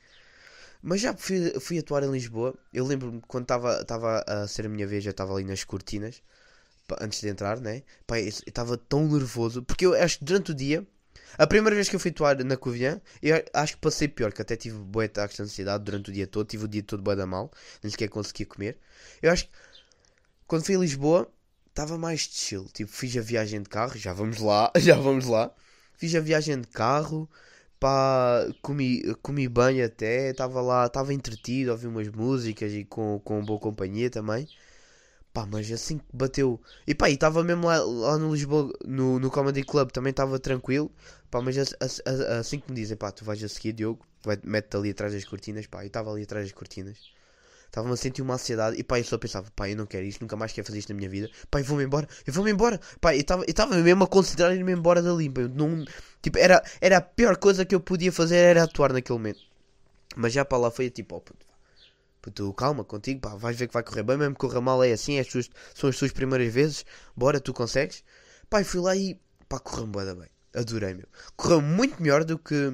Mas 0.83 1.01
já 1.01 1.15
fui, 1.15 1.59
fui 1.61 1.79
atuar 1.79 2.03
em 2.03 2.11
Lisboa. 2.11 2.55
Eu 2.73 2.85
lembro-me 2.87 3.21
quando 3.27 3.45
estava 3.45 4.25
a 4.27 4.47
ser 4.47 4.67
a 4.67 4.69
minha 4.69 4.87
vez, 4.87 5.05
eu 5.05 5.13
estava 5.13 5.33
ali 5.35 5.45
nas 5.45 5.65
cortinas. 5.65 6.23
Antes 7.01 7.21
de 7.23 7.29
entrar, 7.29 7.61
né? 7.61 7.83
Pá, 8.07 8.21
eu 8.21 8.29
estava 8.29 8.77
tão 8.77 9.09
nervoso. 9.09 9.63
Porque 9.63 9.87
eu 9.87 9.95
acho 9.95 10.19
que 10.19 10.25
durante 10.27 10.53
o 10.53 10.55
dia, 10.55 10.87
a 11.37 11.47
primeira 11.47 11.75
vez 11.75 11.89
que 11.89 11.97
eu 11.97 12.01
fui 12.01 12.11
atuar 12.11 12.43
na 12.45 12.57
Covilhã, 12.57 13.01
eu 13.23 13.43
acho 13.53 13.75
que 13.75 13.81
passei 13.81 14.09
pior. 14.09 14.33
Que 14.33 14.43
até 14.43 14.57
tive 14.57 14.79
de 14.79 15.05
ataques 15.05 15.37
de 15.37 15.43
ansiedade 15.43 15.85
durante 15.85 16.11
o 16.11 16.13
dia 16.13 16.27
todo. 16.27 16.47
Tive 16.47 16.65
o 16.65 16.69
dia 16.69 16.83
todo 16.83 17.03
bué 17.03 17.17
da 17.17 17.27
mal. 17.27 17.51
Nem 17.83 17.91
sequer 17.91 18.09
conseguia 18.09 18.47
comer. 18.47 18.79
Eu 19.23 19.33
acho 19.33 19.45
que 19.47 19.51
quando 20.47 20.65
fui 20.65 20.77
a 20.77 20.79
Lisboa, 20.79 21.31
estava 21.69 21.99
mais 21.99 22.21
chill. 22.21 22.67
Tipo, 22.73 22.91
fiz 22.91 23.17
a 23.17 23.21
viagem 23.21 23.63
de 23.63 23.69
carro, 23.69 23.97
já 23.99 24.13
vamos 24.13 24.39
lá, 24.39 24.71
já 24.79 24.95
vamos 24.97 25.27
lá. 25.27 25.53
Fiz 25.97 26.15
a 26.15 26.21
viagem 26.21 26.61
de 26.61 26.69
carro, 26.69 27.29
pá, 27.81 28.47
comi, 28.63 29.03
comi 29.23 29.49
bem 29.49 29.83
até, 29.83 30.31
estava 30.31 30.61
lá, 30.61 30.87
estava 30.87 31.13
entretido, 31.15 31.71
ouvi 31.73 31.87
umas 31.87 32.09
músicas 32.09 32.73
e 32.73 32.85
com, 32.85 33.21
com 33.25 33.45
boa 33.45 33.59
companhia 33.61 34.11
também. 34.11 34.49
Pá, 35.35 35.47
mas 35.47 35.71
assim 35.73 35.99
que 35.99 36.05
bateu. 36.15 36.61
E 36.87 36.95
pá, 36.95 37.11
e 37.11 37.15
estava 37.15 37.45
mesmo 37.45 37.67
lá, 37.67 37.79
lá 37.85 38.19
no 38.19 38.33
Lisboa, 38.35 38.73
no, 38.87 39.19
no 39.19 39.31
Comedy 39.31 39.65
Club, 39.65 39.91
também 39.91 40.13
estava 40.13 40.39
tranquilo. 40.39 40.91
Pá, 41.31 41.41
mas 41.43 41.59
as- 41.59 41.75
as- 41.81 42.03
as- 42.07 42.21
assim 42.21 42.61
que 42.61 42.71
me 42.71 42.77
dizem, 42.77 42.97
pá, 42.97 43.11
tu 43.13 43.25
vais 43.25 43.43
a 43.45 43.49
seguir, 43.49 43.73
Diogo, 43.75 44.07
mete-te 44.45 44.77
ali 44.77 44.91
atrás 44.91 45.13
das 45.13 45.25
cortinas, 45.25 45.67
pá, 45.67 45.85
e 45.85 45.89
estava 45.89 46.13
ali 46.13 46.23
atrás 46.23 46.47
das 46.47 46.55
cortinas. 46.55 46.99
Estava-me 47.67 47.95
a 47.95 47.97
sentir 47.97 48.23
uma 48.23 48.35
ansiedade 48.35 48.79
e 48.79 48.85
pá, 48.85 49.01
eu 49.01 49.05
só 49.05 49.19
pensava, 49.19 49.51
pá, 49.57 49.69
eu 49.69 49.77
não 49.77 49.87
quero 49.87 50.05
isto, 50.07 50.21
nunca 50.23 50.37
mais 50.37 50.53
quero 50.53 50.67
fazer 50.67 50.79
isto 50.79 50.91
na 50.91 50.97
minha 50.97 51.11
vida. 51.11 51.29
Pá, 51.51 51.61
eu 51.61 51.65
vou-me 51.65 51.85
embora, 51.85 52.09
eu 52.27 52.33
vou-me 52.33 52.53
embora. 52.53 52.81
Pá, 53.01 53.15
eu 53.17 53.21
estava 53.47 53.77
mesmo 53.79 54.05
a 54.05 54.07
considerar 54.09 54.55
ir-me 54.55 54.73
embora 54.73 55.03
dali. 55.03 55.29
pá, 55.31 55.43
não, 55.43 55.85
tipo, 56.23 56.39
era, 56.39 56.63
era 56.81 56.99
a 56.99 57.01
pior 57.01 57.37
coisa 57.37 57.65
que 57.65 57.75
eu 57.75 57.81
podia 57.81 58.13
fazer, 58.13 58.37
era 58.37 58.63
atuar 58.65 58.93
naquele 58.93 59.19
momento. 59.19 59.41
Mas 60.17 60.33
já 60.33 60.45
para 60.45 60.59
lá 60.59 60.71
foi 60.71 60.91
tipo, 60.91 61.17
ó, 61.17 61.21
puto, 61.21 61.47
puto, 62.25 62.53
calma 62.55 62.85
contigo, 62.85 63.21
pá, 63.21 63.35
vais 63.37 63.57
ver 63.57 63.69
que 63.69 63.75
vai 63.75 63.83
correr 63.83 64.03
bem, 64.03 64.17
mesmo 64.17 64.35
que 64.35 64.41
corra 64.41 64.61
mal 64.61 64.83
é 64.83 64.93
assim, 64.93 65.17
é 65.17 65.21
as 65.21 65.27
tuas- 65.29 65.51
são 65.75 65.91
as 65.91 65.97
tuas 65.99 66.13
primeiras 66.13 66.53
vezes, 66.53 66.85
bora, 67.17 67.39
tu 67.41 67.53
consegues. 67.53 68.03
Pá, 68.49 68.65
fui 68.65 68.81
lá 68.81 68.97
e, 68.97 69.21
pá, 69.49 69.59
correu-me 69.61 69.93
bem, 70.15 70.29
adorei, 70.55 70.95
meu. 70.95 71.07
Correu 71.37 71.61
muito 71.61 72.03
melhor 72.03 72.25
do 72.25 72.39
que, 72.39 72.73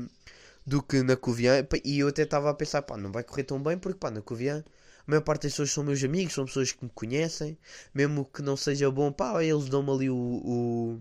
do 0.67 0.83
que 0.83 1.03
na 1.03 1.17
pá, 1.17 1.77
e 1.85 1.99
eu 2.01 2.09
até 2.09 2.23
estava 2.23 2.51
a 2.51 2.55
pensar, 2.55 2.83
pá, 2.83 2.97
não 2.97 3.11
vai 3.13 3.25
correr 3.25 3.45
tão 3.45 3.63
bem, 3.63 3.79
porque, 3.79 3.99
pá, 3.99 4.11
na 4.11 4.23
Covilhã, 4.23 4.65
a 5.01 5.11
maior 5.11 5.23
parte 5.23 5.43
das 5.45 5.53
pessoas 5.53 5.71
são 5.73 5.85
meus 5.85 6.03
amigos, 6.05 6.35
são 6.35 6.45
pessoas 6.47 6.73
que 6.73 6.85
me 6.85 6.91
conhecem, 6.95 7.59
mesmo 7.95 8.25
que 8.27 8.43
não 8.43 8.57
seja 8.57 8.91
bom, 8.91 9.11
pá, 9.13 9.43
eles 9.45 9.69
dão-me 9.69 9.91
ali 9.91 10.11
o, 10.11 10.17
o 10.17 11.01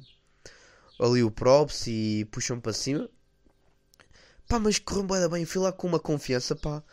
ali 0.99 1.23
o 1.23 1.31
props 1.31 1.87
e 1.87 2.25
puxam 2.31 2.59
para 2.59 2.73
cima. 2.73 3.09
Pá, 4.47 4.59
mas 4.59 4.79
correu 4.79 5.29
bem, 5.29 5.45
fui 5.45 5.61
lá 5.61 5.71
com 5.71 5.87
uma 5.87 5.99
confiança, 5.99 6.55
pá. 6.55 6.83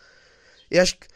Eu 0.70 0.82
acho 0.82 0.98
que 0.98 1.06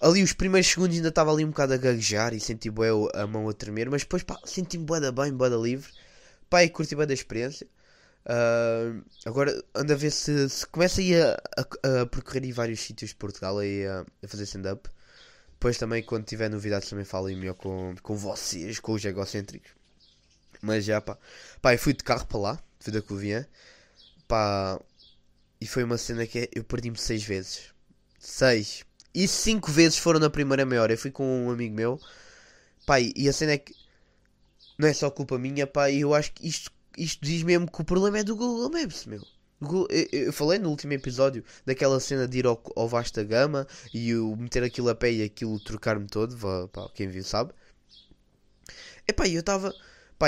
ali 0.00 0.22
os 0.22 0.32
primeiros 0.32 0.68
segundos 0.70 0.96
ainda 0.96 1.08
estava 1.08 1.32
ali 1.32 1.44
um 1.44 1.50
bocado 1.50 1.74
a 1.74 1.76
gaguejar 1.76 2.34
e 2.34 2.40
senti 2.40 2.70
bué 2.70 2.88
a 3.14 3.26
mão 3.26 3.48
a 3.48 3.52
tremer, 3.52 3.90
mas 3.90 4.02
depois, 4.02 4.24
senti-me 4.44 4.84
bué 4.84 5.00
da 5.00 5.12
bem, 5.12 5.32
bué 5.32 5.50
da 5.50 5.56
livre. 5.56 5.90
Pá, 6.50 6.64
e 6.64 6.70
curti 6.70 6.94
bué 6.96 7.06
da 7.06 7.14
experiência. 7.14 7.66
Ah, 8.26 8.92
agora 9.26 9.52
ando 9.74 9.92
a 9.92 9.96
ver 9.96 10.10
se, 10.12 10.48
se 10.50 10.66
começa 10.66 11.00
aí 11.00 11.14
a, 11.20 11.40
a, 11.58 12.02
a 12.02 12.06
percorrer 12.06 12.44
aí 12.44 12.52
vários 12.52 12.80
sítios 12.80 13.10
de 13.10 13.16
Portugal 13.16 13.58
aí 13.58 13.86
a, 13.86 14.06
a 14.24 14.28
fazer 14.28 14.44
stand-up. 14.44 14.88
Depois 15.54 15.78
também, 15.78 16.02
quando 16.02 16.24
tiver 16.26 16.50
novidades, 16.50 16.88
também 16.90 17.04
falo 17.04 17.26
melhor 17.28 17.54
com, 17.54 17.94
com 18.02 18.16
vocês, 18.16 18.80
com 18.80 18.92
os 18.92 19.04
egocêntricos. 19.04 19.72
Mas 20.62 20.84
já, 20.84 21.00
pá. 21.00 21.18
Pá, 21.62 21.74
eu 21.74 21.78
fui 21.78 21.92
de 21.94 22.04
carro 22.04 22.26
para 22.26 22.38
lá, 22.38 22.64
fui 22.80 22.92
da 22.92 23.02
Covilhã. 23.02 23.46
Pá, 24.28 24.80
e 25.60 25.66
foi 25.66 25.84
uma 25.84 25.98
cena 25.98 26.26
que 26.26 26.40
é- 26.40 26.48
eu 26.54 26.64
perdi-me 26.64 26.98
seis 26.98 27.24
vezes. 27.24 27.72
Seis. 28.18 28.84
E 29.14 29.26
cinco 29.28 29.70
vezes 29.70 29.98
foram 29.98 30.20
na 30.20 30.30
primeira 30.30 30.64
meia 30.66 30.82
hora. 30.82 30.92
Eu 30.92 30.98
fui 30.98 31.10
com 31.10 31.46
um 31.46 31.50
amigo 31.50 31.74
meu. 31.74 32.00
Pá, 32.86 33.00
e 33.00 33.28
a 33.28 33.32
cena 33.32 33.52
é 33.52 33.58
que 33.58 33.74
não 34.78 34.88
é 34.88 34.92
só 34.92 35.10
culpa 35.10 35.38
minha. 35.38 35.68
E 35.90 36.00
eu 36.00 36.14
acho 36.14 36.32
que 36.32 36.46
isto, 36.46 36.70
isto 36.96 37.24
diz 37.24 37.42
mesmo 37.42 37.70
que 37.70 37.80
o 37.80 37.84
problema 37.84 38.18
é 38.18 38.24
do 38.24 38.36
Google 38.36 38.70
Maps, 38.70 39.06
meu. 39.06 39.20
O 39.60 39.66
Google- 39.66 39.88
eu, 39.90 40.08
eu 40.26 40.32
falei 40.32 40.58
no 40.58 40.70
último 40.70 40.92
episódio 40.94 41.44
daquela 41.66 42.00
cena 42.00 42.26
de 42.26 42.38
ir 42.38 42.46
ao, 42.46 42.60
ao 42.76 42.88
Vasta 42.88 43.22
Gama 43.22 43.66
e 43.92 44.10
eu 44.10 44.34
meter 44.36 44.62
aquilo 44.64 44.88
a 44.88 44.94
pé 44.94 45.12
e 45.12 45.22
aquilo 45.22 45.60
trocar-me 45.60 46.06
todo. 46.06 46.36
Pá, 46.68 46.88
quem 46.94 47.08
viu 47.08 47.22
sabe. 47.24 47.52
Epá, 49.06 49.26
eu 49.28 49.40
estava. 49.40 49.74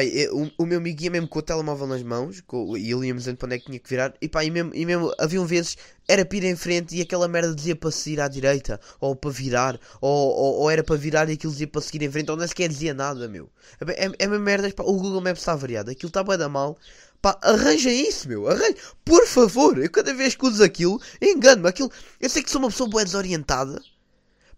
E- 0.05 0.29
o, 0.31 0.65
meu 0.67 0.79
amigo 0.79 1.03
ia 1.03 1.11
mesmo 1.11 1.29
com 1.29 1.39
o 1.39 1.43
telemóvel 1.43 1.87
nas 1.87 2.03
mãos 2.03 2.41
com- 2.41 2.77
e 2.77 2.91
ele 2.93 3.07
dizendo 3.19 3.37
para 3.37 3.47
onde 3.47 3.57
é 3.57 3.59
que 3.59 3.67
tinha 3.67 3.79
que 3.79 3.89
virar. 3.89 4.15
E 4.21 4.29
pá, 4.29 4.45
e 4.45 4.51
mesmo, 4.51 4.71
e 4.75 4.87
mesmo 4.87 5.13
haviam 5.19 5.45
vezes 5.45 5.77
era 6.09 6.25
para 6.25 6.37
ir 6.39 6.45
em 6.45 6.57
frente 6.57 6.97
e 6.97 7.01
aquela 7.03 7.29
merda 7.29 7.55
dizia 7.55 7.77
para 7.77 7.91
seguir 7.91 8.21
à 8.21 8.29
direita 8.29 8.81
ou 9.01 9.15
para 9.15 9.31
virar 9.31 9.79
ou, 10.01 10.11
ou, 10.11 10.55
ou 10.61 10.71
era 10.71 10.83
para 10.83 10.97
virar 10.97 11.29
e 11.29 11.33
aquilo 11.35 11.53
dizia 11.53 11.67
para 11.67 11.81
seguir 11.81 12.03
em 12.05 12.11
frente 12.11 12.31
ou 12.31 12.37
nem 12.37 12.47
sequer 12.49 12.69
dizia 12.69 12.95
nada, 12.95 13.29
meu. 13.29 13.49
É, 13.87 14.07
é, 14.07 14.13
é 14.19 14.27
merda, 14.29 14.71
pá, 14.73 14.83
o 14.85 14.93
Google 14.95 15.21
Maps 15.21 15.41
está 15.41 15.55
variado, 15.55 15.91
aquilo 15.91 16.09
está 16.09 16.23
bem 16.25 16.39
da 16.39 16.49
mal. 16.49 16.79
Pá, 17.21 17.39
arranjem 17.43 18.09
isso, 18.09 18.29
meu. 18.29 18.49
Arranjem. 18.49 18.77
Por 19.05 19.27
favor, 19.27 19.79
eu 19.79 19.91
cada 19.91 20.13
vez 20.15 20.35
que 20.35 20.45
uso 20.47 20.63
aquilo, 20.65 21.01
engano-me. 21.21 21.69
Aquilo, 21.69 21.91
eu 22.21 22.29
sei 22.29 22.43
que 22.43 22.51
sou 22.51 22.61
uma 22.61 22.69
pessoa 22.71 22.89
boa 22.89 23.05
desorientada. 23.05 23.81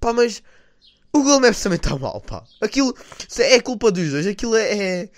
Pá, 0.00 0.12
mas 0.12 0.42
o 1.14 1.22
Google 1.22 1.40
Maps 1.40 1.62
também 1.62 1.76
está 1.76 1.96
mal, 1.96 2.20
pá. 2.20 2.44
Aquilo 2.60 2.92
é 3.38 3.60
culpa 3.60 3.92
dos 3.92 4.10
dois. 4.10 4.26
Aquilo 4.26 4.56
é. 4.56 5.02
É, 5.02 5.10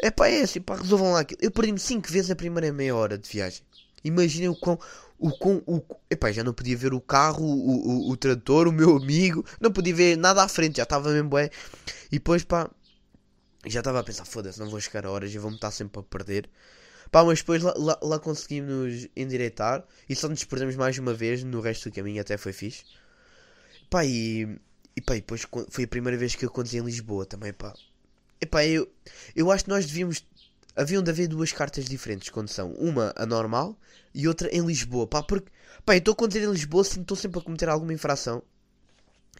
é 0.00 0.10
pá, 0.10 0.26
é 0.26 0.40
assim, 0.40 0.62
pá, 0.62 0.76
resolvam 0.76 1.12
lá 1.12 1.20
aquilo. 1.20 1.40
Eu 1.42 1.50
perdi-me 1.50 1.78
5 1.78 2.10
vezes 2.10 2.30
a 2.30 2.36
primeira 2.36 2.72
meia 2.72 2.96
hora 2.96 3.18
de 3.18 3.28
viagem. 3.28 3.62
Imaginem 4.02 4.48
o 4.48 4.56
quão. 4.56 4.78
O 5.18 5.30
quão. 5.30 5.62
O, 5.66 5.82
epá, 6.10 6.32
já 6.32 6.42
não 6.42 6.54
podia 6.54 6.76
ver 6.76 6.94
o 6.94 7.00
carro, 7.00 7.44
o, 7.44 8.08
o, 8.08 8.10
o 8.10 8.16
trator, 8.16 8.66
o 8.66 8.72
meu 8.72 8.96
amigo. 8.96 9.44
Não 9.60 9.70
podia 9.70 9.94
ver 9.94 10.16
nada 10.16 10.42
à 10.42 10.48
frente, 10.48 10.78
já 10.78 10.84
estava 10.84 11.10
mesmo 11.10 11.28
bué. 11.28 11.50
E 12.10 12.16
depois, 12.16 12.42
pá. 12.44 12.70
Já 13.66 13.80
estava 13.80 14.00
a 14.00 14.02
pensar, 14.02 14.24
foda-se, 14.24 14.58
não 14.58 14.68
vou 14.68 14.80
chegar 14.80 15.06
a 15.06 15.10
horas 15.10 15.32
e 15.32 15.38
vou-me 15.38 15.54
estar 15.54 15.70
sempre 15.70 16.00
a 16.00 16.02
perder. 16.02 16.50
Pá, 17.12 17.22
mas 17.24 17.40
depois 17.40 17.62
lá, 17.62 17.74
lá, 17.76 17.98
lá 18.02 18.18
conseguimos 18.18 19.06
endireitar 19.14 19.84
e 20.08 20.16
só 20.16 20.28
nos 20.28 20.42
perdemos 20.44 20.74
mais 20.76 20.98
uma 20.98 21.12
vez 21.12 21.44
no 21.44 21.60
resto 21.60 21.90
do 21.90 21.94
caminho, 21.94 22.22
até 22.22 22.38
foi 22.38 22.52
fixe. 22.54 22.84
Pá, 23.90 24.04
e, 24.04 24.58
e 24.96 25.00
pá, 25.00 25.16
e 25.16 25.20
depois 25.20 25.46
foi 25.70 25.84
a 25.84 25.88
primeira 25.88 26.18
vez 26.18 26.34
que 26.34 26.44
eu 26.44 26.50
conduzi 26.50 26.78
em 26.78 26.84
Lisboa 26.84 27.24
também, 27.24 27.52
pá. 27.52 27.74
E 28.40 28.46
pá, 28.46 28.64
eu, 28.64 28.90
eu 29.34 29.50
acho 29.50 29.64
que 29.64 29.70
nós 29.70 29.86
devíamos. 29.86 30.24
Haviam 30.74 31.02
de 31.02 31.10
haver 31.10 31.28
duas 31.28 31.52
cartas 31.52 31.84
diferentes 31.84 32.26
de 32.26 32.32
condução. 32.32 32.72
Uma 32.72 33.12
a 33.16 33.26
normal 33.26 33.78
e 34.14 34.26
outra 34.26 34.48
em 34.54 34.64
Lisboa, 34.64 35.06
pá, 35.06 35.22
porque. 35.22 35.50
Pá, 35.84 35.94
eu 35.94 35.98
estou 35.98 36.12
a 36.12 36.16
conduzir 36.16 36.42
em 36.42 36.50
Lisboa, 36.50 36.82
estou 36.82 37.16
sempre 37.16 37.40
a 37.40 37.42
cometer 37.42 37.68
alguma 37.68 37.92
infração. 37.92 38.42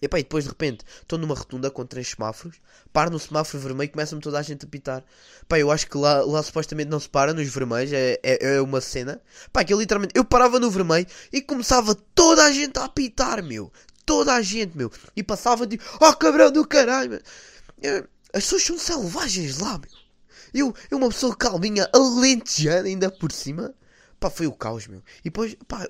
E 0.03 0.09
pá, 0.09 0.19
e 0.19 0.25
depois 0.25 0.43
de 0.43 0.51
repente 0.51 0.85
estou 1.01 1.17
numa 1.17 1.35
rotunda 1.35 1.71
com 1.71 1.87
três 1.87 2.09
semáforos, 2.09 2.57
paro 2.93 3.13
no 3.13 3.21
semáforo 3.21 3.63
vermelho 3.63 3.89
e 3.89 3.93
começa-me 3.93 4.21
toda 4.21 4.37
a 4.37 4.43
gente 4.43 4.65
a 4.65 4.69
pitar. 4.69 5.05
Pá, 5.47 5.61
eu 5.61 5.71
acho 5.71 5.89
que 5.89 5.97
lá, 5.97 6.23
lá 6.23 6.43
supostamente 6.43 6.91
não 6.91 6.99
se 6.99 7.09
para 7.09 7.33
nos 7.33 7.49
vermelhos, 7.49 7.93
é, 7.93 8.19
é, 8.21 8.57
é 8.57 8.61
uma 8.61 8.81
cena. 8.81 9.23
Pá, 9.53 9.63
que 9.63 9.73
eu 9.73 9.79
literalmente, 9.79 10.13
eu 10.17 10.25
parava 10.25 10.59
no 10.59 10.69
vermelho 10.69 11.07
e 11.33 11.41
começava 11.41 11.95
toda 11.95 12.45
a 12.45 12.51
gente 12.51 12.77
a 12.81 12.85
apitar, 12.85 13.45
meu. 13.45 13.73
Toda 14.05 14.35
a 14.35 14.43
gente, 14.43 14.77
meu. 14.77 14.91
E 15.17 15.23
passava 15.23 15.67
tipo, 15.67 15.85
oh 16.01 16.13
cabrão 16.15 16.51
do 16.51 16.67
caralho, 16.67 17.11
meu. 17.11 17.21
As 18.33 18.45
pessoas 18.45 18.63
são 18.63 18.79
selvagens 18.79 19.59
lá, 19.59 19.79
meu. 19.79 19.91
Eu, 20.55 20.75
eu 20.91 20.99
uma 20.99 21.09
pessoa 21.09 21.35
calminha, 21.35 21.89
alentejana 21.93 22.89
ainda 22.89 23.11
por 23.11 23.33
cima. 23.33 23.75
Pá, 24.21 24.31
foi 24.31 24.47
o 24.47 24.53
caos, 24.53 24.87
meu. 24.87 25.03
E 25.21 25.25
depois, 25.25 25.57
pá, 25.67 25.89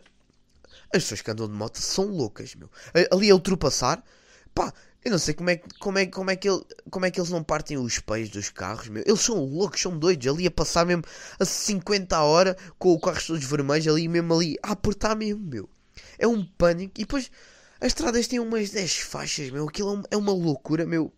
as 0.95 1.03
pessoas 1.03 1.23
que 1.23 1.31
andam 1.31 1.49
de 1.49 1.55
moto 1.55 1.79
são 1.79 2.07
loucas, 2.07 2.55
meu. 2.55 2.71
Ali 3.11 3.31
a 3.31 3.35
ultrapassar, 3.35 4.03
pá, 4.55 4.73
eu 5.05 5.11
não 5.11 5.19
sei 5.19 5.35
como 5.35 5.51
é, 5.51 5.57
como 5.81 5.99
é, 5.99 6.07
como 6.07 6.31
é, 6.31 6.37
que, 6.37 6.49
ele, 6.49 6.63
como 6.91 7.05
é 7.05 7.11
que 7.11 7.19
eles 7.19 7.31
não 7.31 7.43
partem 7.43 7.77
os 7.77 7.99
pés 7.99 8.31
dos 8.31 8.51
carros, 8.51 8.89
meu. 8.89 9.03
Eles 9.05 9.21
são 9.21 9.45
loucos, 9.45 9.81
são 9.81 9.99
doidos. 9.99 10.29
Ali 10.29 10.47
a 10.47 10.51
passar 10.51 10.87
mesmo 10.87 11.03
a 11.41 11.45
50 11.45 12.17
a 12.17 12.23
hora 12.23 12.57
com 12.79 12.93
o 12.93 13.01
carros 13.01 13.27
todos 13.27 13.45
vermelhos, 13.45 13.89
ali 13.89 14.07
mesmo 14.07 14.33
ali 14.35 14.57
a 14.63 14.73
apertar 14.73 15.17
mesmo, 15.17 15.45
meu. 15.45 15.69
É 16.19 16.27
um 16.27 16.45
pânico. 16.45 16.93
E 16.97 17.01
depois 17.01 17.31
as 17.83 17.89
estradas 17.89 18.29
têm 18.29 18.39
umas 18.39 18.71
10 18.71 18.99
faixas, 18.99 19.51
meu. 19.51 19.69
Aquilo 19.69 20.01
é 20.05 20.15
é 20.15 20.17
uma 20.17 20.33
loucura, 20.33 20.87
meu. 20.87 21.13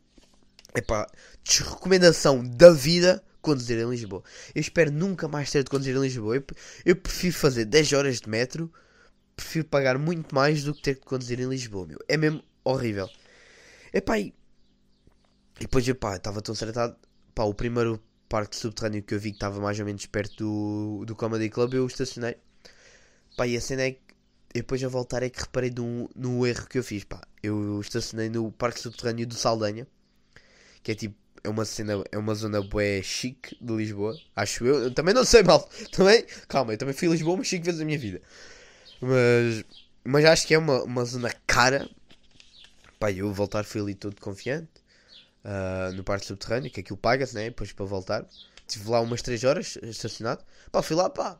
Epá, 0.75 1.07
desrecomendação 1.45 2.43
da 2.43 2.71
vida 2.73 3.23
conduzir 3.43 3.79
em 3.79 3.87
Lisboa. 3.89 4.23
Eu 4.55 4.63
espero 4.63 4.91
nunca 4.91 5.29
mais 5.29 5.51
ter 5.51 5.63
de 5.63 5.69
conduzir 5.69 5.95
em 5.95 6.01
Lisboa. 6.01 6.37
Eu, 6.37 6.45
eu 6.87 6.97
prefiro 6.97 7.35
fazer 7.35 7.67
10 7.67 7.93
horas 7.93 8.19
de 8.19 8.31
metro, 8.31 8.73
prefiro 9.37 9.67
pagar 9.67 9.99
muito 9.99 10.35
mais 10.35 10.65
do 10.65 10.73
que 10.73 10.81
ter 10.81 10.95
de 10.95 11.03
conduzir 11.03 11.39
em 11.39 11.47
Lisboa, 11.47 11.87
meu. 11.87 11.99
É 12.09 12.17
mesmo 12.17 12.43
horrível. 12.65 13.11
Epá, 13.93 14.19
e, 14.19 14.35
e 15.61 15.61
depois, 15.61 15.87
epá, 15.87 16.17
estava 16.17 16.41
tão 16.41 16.55
tratado. 16.55 16.97
Pá, 17.35 17.45
o 17.45 17.53
primeiro 17.53 18.03
parque 18.27 18.57
subterrâneo 18.57 19.03
que 19.03 19.15
eu 19.15 19.21
vi 19.21 19.33
que 19.33 19.37
estava 19.37 19.61
mais 19.61 19.79
ou 19.79 19.85
menos 19.85 20.07
perto 20.07 20.37
do, 20.39 21.05
do 21.05 21.15
Comedy 21.15 21.51
Club, 21.51 21.75
eu 21.75 21.87
estacionei. 21.87 22.39
Pá, 23.37 23.47
e 23.47 23.55
a 23.55 23.61
cena 23.61 23.83
é 23.83 23.91
que 23.93 24.14
depois 24.59 24.83
a 24.85 24.89
voltar 24.89 25.23
é 25.23 25.31
que 25.31 25.41
reparei 25.41 25.73
no, 25.77 26.09
no 26.15 26.47
erro 26.47 26.67
que 26.67 26.79
eu 26.79 26.85
fiz, 26.85 27.05
pá. 27.05 27.21
Eu 27.43 27.81
estacionei 27.81 28.29
no 28.29 28.53
parque 28.53 28.81
subterrâneo 28.81 29.27
do 29.27 29.35
Saldanha 29.35 29.87
que 30.85 30.93
é 30.93 30.95
tipo, 30.95 31.17
é 31.43 31.49
uma 31.49 31.65
cena, 31.65 32.05
é 32.13 32.19
uma 32.19 32.35
zona 32.35 32.63
bué 32.63 33.03
chique 33.03 33.57
de 33.61 33.73
Lisboa, 33.75 34.17
acho 34.37 34.65
eu. 34.65 34.85
Eu 34.85 34.95
também 34.95 35.15
não 35.15 35.25
sei 35.25 35.43
mal, 35.43 35.69
também, 35.91 36.25
calma, 36.47 36.75
eu 36.75 36.79
também 36.79 36.95
fui 36.95 37.09
a 37.09 37.11
Lisboa 37.13 37.35
umas 37.35 37.49
5 37.49 37.65
vezes 37.65 37.81
na 37.81 37.87
minha 37.87 37.99
vida. 37.99 38.21
Mas, 39.01 39.65
mas 40.05 40.25
acho 40.27 40.47
que 40.47 40.55
é 40.55 40.59
uma, 40.59 40.85
uma 40.85 41.05
zona 41.05 41.33
cara. 41.47 41.89
Pá, 42.99 43.11
eu 43.11 43.33
voltar 43.33 43.65
fui 43.65 43.81
ali 43.81 43.95
todo 43.95 44.21
confiante, 44.21 44.71
ah, 45.43 45.91
no 45.95 46.05
parque 46.05 46.27
subterrâneo, 46.27 46.71
que 46.71 46.81
aquilo 46.81 46.99
paga-se, 46.99 47.35
né, 47.35 47.45
depois 47.47 47.73
para 47.73 47.85
voltar. 47.87 48.27
Estive 48.67 48.89
lá 48.91 49.01
umas 49.01 49.23
3 49.23 49.43
horas 49.45 49.79
estacionado. 49.83 50.45
Pá, 50.71 50.83
fui 50.83 50.97
lá, 50.97 51.09
pá, 51.11 51.39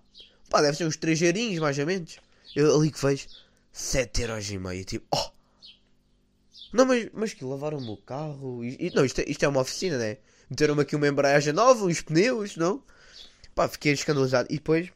pá, 0.51 0.63
deve 0.63 0.77
ser 0.77 0.87
uns 0.87 0.97
3 0.97 1.21
eurinhos 1.23 1.59
mais 1.61 1.79
ou 1.79 1.87
menos. 1.87 2.19
Eu 2.55 2.75
ali 2.77 2.91
que 2.91 3.01
vejo, 3.01 3.27
7 3.73 4.23
euros 4.23 4.51
e 4.51 4.59
meio, 4.59 4.85
tipo, 4.85 5.07
oh, 5.13 5.31
não, 6.75 6.85
mas, 6.85 7.09
mas 7.13 7.33
que 7.33 7.45
lavaram 7.45 7.79
o 7.79 7.81
meu 7.81 7.97
carro. 7.97 8.65
E, 8.65 8.91
não, 8.93 9.05
isto 9.05 9.21
é, 9.21 9.25
isto 9.29 9.45
é 9.45 9.49
uma 9.49 9.61
oficina, 9.61 9.97
né? 9.97 10.17
Meteram-me 10.51 10.83
aqui 10.83 10.97
uma 10.97 11.07
embreagem 11.07 11.53
nova, 11.53 11.85
uns 11.85 12.01
pneus, 12.03 12.57
não? 12.57 12.83
Pá, 13.55 13.69
fiquei 13.69 13.93
escandalizado. 13.93 14.49
E 14.51 14.57
depois, 14.57 14.91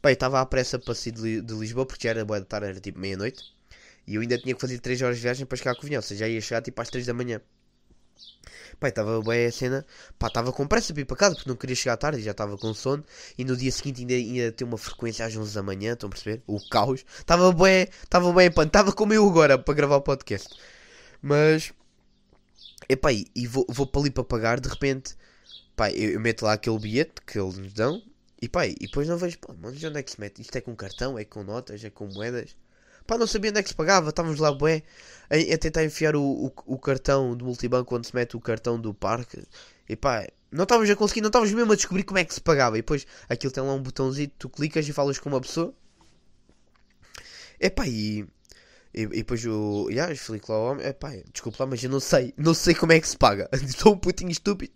pá, 0.00 0.10
eu 0.10 0.14
estava 0.14 0.40
à 0.40 0.46
pressa 0.46 0.78
para 0.78 0.94
sair 0.94 1.12
de, 1.12 1.42
de 1.42 1.54
Lisboa, 1.54 1.84
porque 1.84 2.08
já 2.08 2.10
era 2.10 2.24
boa 2.24 2.40
de 2.40 2.46
tarde, 2.46 2.68
era 2.68 2.80
tipo 2.80 2.98
meia-noite. 2.98 3.44
E 4.06 4.14
eu 4.14 4.22
ainda 4.22 4.38
tinha 4.38 4.54
que 4.54 4.60
fazer 4.60 4.78
3 4.80 5.02
horas 5.02 5.16
de 5.16 5.22
viagem 5.22 5.46
para 5.46 5.58
chegar 5.58 5.72
a 5.72 5.74
Covilhã, 5.76 5.98
ou 5.98 6.02
seja, 6.02 6.20
já 6.20 6.28
ia 6.28 6.40
chegar 6.40 6.62
tipo 6.62 6.80
às 6.80 6.88
3 6.88 7.04
da 7.06 7.12
manhã. 7.12 7.40
Pá, 8.78 8.88
estava 8.88 9.20
bem 9.22 9.46
a 9.46 9.52
cena. 9.52 9.86
Pá, 10.18 10.28
estava 10.28 10.52
com 10.52 10.66
pressa 10.66 10.92
para 10.94 11.02
ir 11.02 11.04
para 11.04 11.16
casa 11.16 11.34
porque 11.34 11.48
não 11.48 11.56
queria 11.56 11.76
chegar 11.76 11.96
tarde 11.98 12.20
e 12.20 12.22
já 12.22 12.30
estava 12.30 12.56
com 12.56 12.72
sono. 12.72 13.04
E 13.36 13.44
no 13.44 13.56
dia 13.56 13.70
seguinte 13.70 14.00
ainda 14.00 14.14
ia 14.14 14.50
ter 14.52 14.64
uma 14.64 14.78
frequência 14.78 15.26
às 15.26 15.36
11 15.36 15.54
da 15.54 15.62
manhã, 15.62 15.92
estão 15.92 16.08
a 16.08 16.10
perceber? 16.10 16.42
O 16.46 16.58
caos. 16.68 17.04
Estava 17.18 17.52
bem, 17.52 17.88
estava 18.02 18.32
bem 18.32 18.50
pano. 18.50 18.68
Estava 18.68 18.92
como 18.92 19.12
eu 19.12 19.28
agora 19.28 19.58
para 19.58 19.74
gravar 19.74 19.96
o 19.96 20.02
podcast. 20.02 20.48
Mas, 21.22 21.72
epá, 22.88 23.12
e, 23.12 23.26
e 23.34 23.46
vou, 23.46 23.66
vou 23.68 23.86
para 23.86 24.00
ali 24.00 24.10
para 24.10 24.24
pagar. 24.24 24.60
De 24.60 24.68
repente, 24.68 25.14
pá, 25.76 25.90
eu, 25.90 26.12
eu 26.12 26.20
meto 26.20 26.44
lá 26.44 26.54
aquele 26.54 26.78
bilhete 26.78 27.20
que 27.26 27.38
eles 27.38 27.58
nos 27.58 27.72
dão. 27.74 28.02
E 28.42 28.48
pá, 28.48 28.66
e 28.66 28.74
depois 28.74 29.06
não 29.06 29.18
vejo, 29.18 29.38
pá, 29.38 29.54
mas 29.60 29.82
onde 29.84 29.98
é 29.98 30.02
que 30.02 30.10
se 30.10 30.20
mete? 30.20 30.40
Isto 30.40 30.56
é 30.56 30.60
com 30.62 30.74
cartão, 30.74 31.18
é 31.18 31.24
com 31.24 31.44
notas, 31.44 31.84
é 31.84 31.90
com 31.90 32.06
moedas? 32.06 32.56
Pá, 33.10 33.18
não 33.18 33.26
sabia 33.26 33.50
onde 33.50 33.58
é 33.58 33.62
que 33.64 33.68
se 33.68 33.74
pagava, 33.74 34.10
estávamos 34.10 34.38
lá, 34.38 34.52
bué, 34.52 34.84
a, 35.28 35.54
a 35.54 35.58
tentar 35.58 35.84
enfiar 35.84 36.14
o, 36.14 36.22
o, 36.22 36.52
o 36.64 36.78
cartão 36.78 37.36
do 37.36 37.44
multibanco 37.44 37.96
onde 37.96 38.06
se 38.06 38.14
mete 38.14 38.36
o 38.36 38.40
cartão 38.40 38.80
do 38.80 38.94
parque. 38.94 39.42
E 39.88 39.96
pá, 39.96 40.28
não 40.48 40.62
estávamos 40.62 40.88
a 40.88 40.94
conseguir, 40.94 41.20
não 41.20 41.26
estávamos 41.26 41.52
mesmo 41.52 41.72
a 41.72 41.74
descobrir 41.74 42.04
como 42.04 42.20
é 42.20 42.24
que 42.24 42.32
se 42.32 42.40
pagava. 42.40 42.78
E 42.78 42.82
depois 42.82 43.04
aquilo 43.28 43.52
tem 43.52 43.64
lá 43.64 43.74
um 43.74 43.82
botãozinho, 43.82 44.30
tu 44.38 44.48
clicas 44.48 44.88
e 44.88 44.92
falas 44.92 45.18
com 45.18 45.28
uma 45.28 45.40
pessoa. 45.40 45.74
Epá, 47.58 47.84
e, 47.88 48.20
e, 48.94 49.02
e 49.02 49.06
depois 49.08 49.44
o. 49.44 49.88
Yeah, 49.90 50.12
explico 50.12 50.52
lá 50.52 50.58
ao 50.58 50.64
homem. 50.66 50.86
Epá, 50.86 51.10
desculpa 51.32 51.64
lá, 51.64 51.66
mas 51.70 51.82
eu 51.82 51.90
não 51.90 51.98
sei. 51.98 52.32
Não 52.36 52.54
sei 52.54 52.76
como 52.76 52.92
é 52.92 53.00
que 53.00 53.08
se 53.08 53.18
paga. 53.18 53.48
Estou 53.60 53.94
um 53.94 53.98
putinho 53.98 54.30
estúpido. 54.30 54.74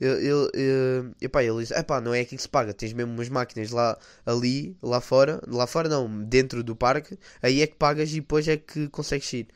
Ele, 0.00 1.14
epá, 1.20 1.42
ele 1.42 1.60
disse: 1.60 1.74
Epá, 1.74 2.00
não 2.00 2.12
é 2.12 2.20
aqui 2.20 2.36
que 2.36 2.42
se 2.42 2.48
paga. 2.48 2.74
Tens 2.74 2.92
mesmo 2.92 3.12
umas 3.12 3.28
máquinas 3.28 3.70
lá, 3.70 3.98
ali, 4.26 4.76
lá 4.82 5.00
fora. 5.00 5.40
Lá 5.46 5.66
fora 5.66 5.88
não, 5.88 6.24
dentro 6.24 6.62
do 6.62 6.74
parque. 6.74 7.18
Aí 7.42 7.62
é 7.62 7.66
que 7.66 7.76
pagas 7.76 8.10
e 8.10 8.16
depois 8.16 8.48
é 8.48 8.56
que 8.56 8.88
consegues 8.88 9.32
ir. 9.32 9.48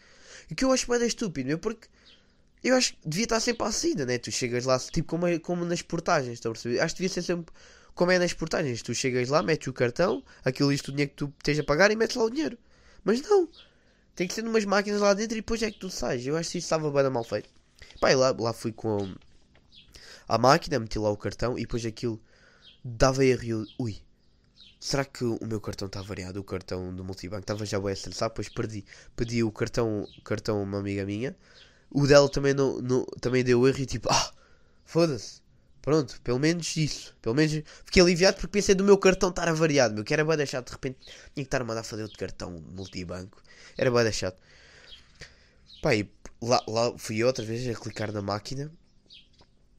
E 0.50 0.54
que 0.54 0.64
eu 0.64 0.72
acho 0.72 0.90
bem 0.90 1.06
estúpido, 1.06 1.48
meu, 1.48 1.58
porque. 1.58 1.88
Eu 2.62 2.74
acho 2.74 2.94
que 2.94 3.08
devia 3.08 3.24
estar 3.24 3.40
sempre 3.40 3.66
assim, 3.66 3.94
né? 3.94 4.18
Tu 4.18 4.32
chegas 4.32 4.64
lá, 4.64 4.78
tipo 4.78 5.08
como, 5.08 5.26
é, 5.28 5.38
como 5.38 5.64
nas 5.64 5.80
portagens, 5.80 6.34
estão 6.34 6.50
a 6.50 6.54
perceber? 6.54 6.80
Acho 6.80 6.94
que 6.94 7.02
devia 7.02 7.14
ser 7.14 7.22
sempre 7.22 7.54
como 7.94 8.10
é 8.10 8.18
nas 8.18 8.32
portagens. 8.32 8.82
Tu 8.82 8.94
chegas 8.94 9.28
lá, 9.28 9.42
metes 9.42 9.68
o 9.68 9.72
cartão, 9.72 10.24
aquilo 10.44 10.72
isto 10.72 10.88
o 10.88 10.90
dinheiro 10.92 11.10
que 11.10 11.16
tu 11.16 11.32
esteja 11.38 11.62
a 11.62 11.64
pagar 11.64 11.90
e 11.92 11.96
metes 11.96 12.16
lá 12.16 12.24
o 12.24 12.30
dinheiro. 12.30 12.58
Mas 13.04 13.22
não. 13.22 13.48
Tem 14.14 14.26
que 14.26 14.34
ser 14.34 14.42
numas 14.42 14.64
máquinas 14.64 15.00
lá 15.00 15.14
dentro 15.14 15.36
e 15.36 15.40
depois 15.40 15.62
é 15.62 15.70
que 15.70 15.78
tu 15.78 15.88
sais. 15.88 16.26
Eu 16.26 16.36
acho 16.36 16.50
que 16.50 16.58
isso 16.58 16.66
estava 16.66 16.90
bem 16.90 17.08
mal 17.10 17.22
feito. 17.22 17.48
Pá, 18.00 18.12
lá, 18.14 18.34
lá 18.36 18.52
fui 18.52 18.72
com 18.72 18.96
a 18.96 19.27
máquina, 20.36 20.78
meti 20.78 20.98
lá 20.98 21.10
o 21.10 21.16
cartão 21.16 21.56
e 21.56 21.62
depois 21.62 21.86
aquilo 21.86 22.20
dava 22.84 23.24
erro 23.24 23.66
ui. 23.78 24.02
Será 24.80 25.04
que 25.04 25.24
o 25.24 25.38
meu 25.46 25.60
cartão 25.60 25.86
está 25.86 26.02
variado? 26.02 26.38
O 26.40 26.44
cartão 26.44 26.94
do 26.94 27.04
multibanco 27.04 27.40
estava 27.40 27.64
já 27.66 27.80
bem 27.80 27.92
estressado, 27.92 28.30
depois 28.30 28.48
perdi. 28.48 28.84
Pedi 29.16 29.42
o 29.42 29.50
cartão, 29.50 30.06
cartão 30.24 30.58
a 30.58 30.62
uma 30.62 30.78
amiga 30.78 31.04
minha. 31.04 31.36
O 31.90 32.06
dela 32.06 32.28
também, 32.28 32.54
não, 32.54 33.04
também 33.20 33.42
deu 33.42 33.66
erro 33.66 33.78
e 33.80 33.86
tipo, 33.86 34.08
ah, 34.10 34.32
foda-se. 34.84 35.40
Pronto, 35.82 36.20
pelo 36.22 36.38
menos 36.38 36.76
isso. 36.76 37.16
Pelo 37.20 37.34
menos 37.34 37.62
fiquei 37.84 38.02
aliviado 38.02 38.36
porque 38.36 38.52
pensei 38.52 38.74
do 38.74 38.84
meu 38.84 38.98
cartão 38.98 39.30
estar 39.30 39.48
avariado, 39.48 39.94
meu. 39.94 40.04
Que 40.04 40.14
era 40.14 40.24
bem 40.24 40.36
deixado, 40.36 40.66
de 40.66 40.72
repente 40.72 40.98
tinha 41.00 41.14
que 41.34 41.40
estar 41.42 41.60
a 41.62 41.64
mandar 41.64 41.82
fazer 41.82 42.02
outro 42.02 42.18
cartão 42.18 42.52
multibanco. 42.72 43.42
Era 43.76 43.90
bem 43.90 44.02
deixado. 44.04 44.36
Pá, 45.82 45.94
e 45.94 46.08
lá, 46.40 46.62
lá 46.68 46.96
fui 46.98 47.22
outra 47.24 47.44
vez 47.44 47.66
a 47.68 47.80
clicar 47.80 48.12
na 48.12 48.22
máquina. 48.22 48.70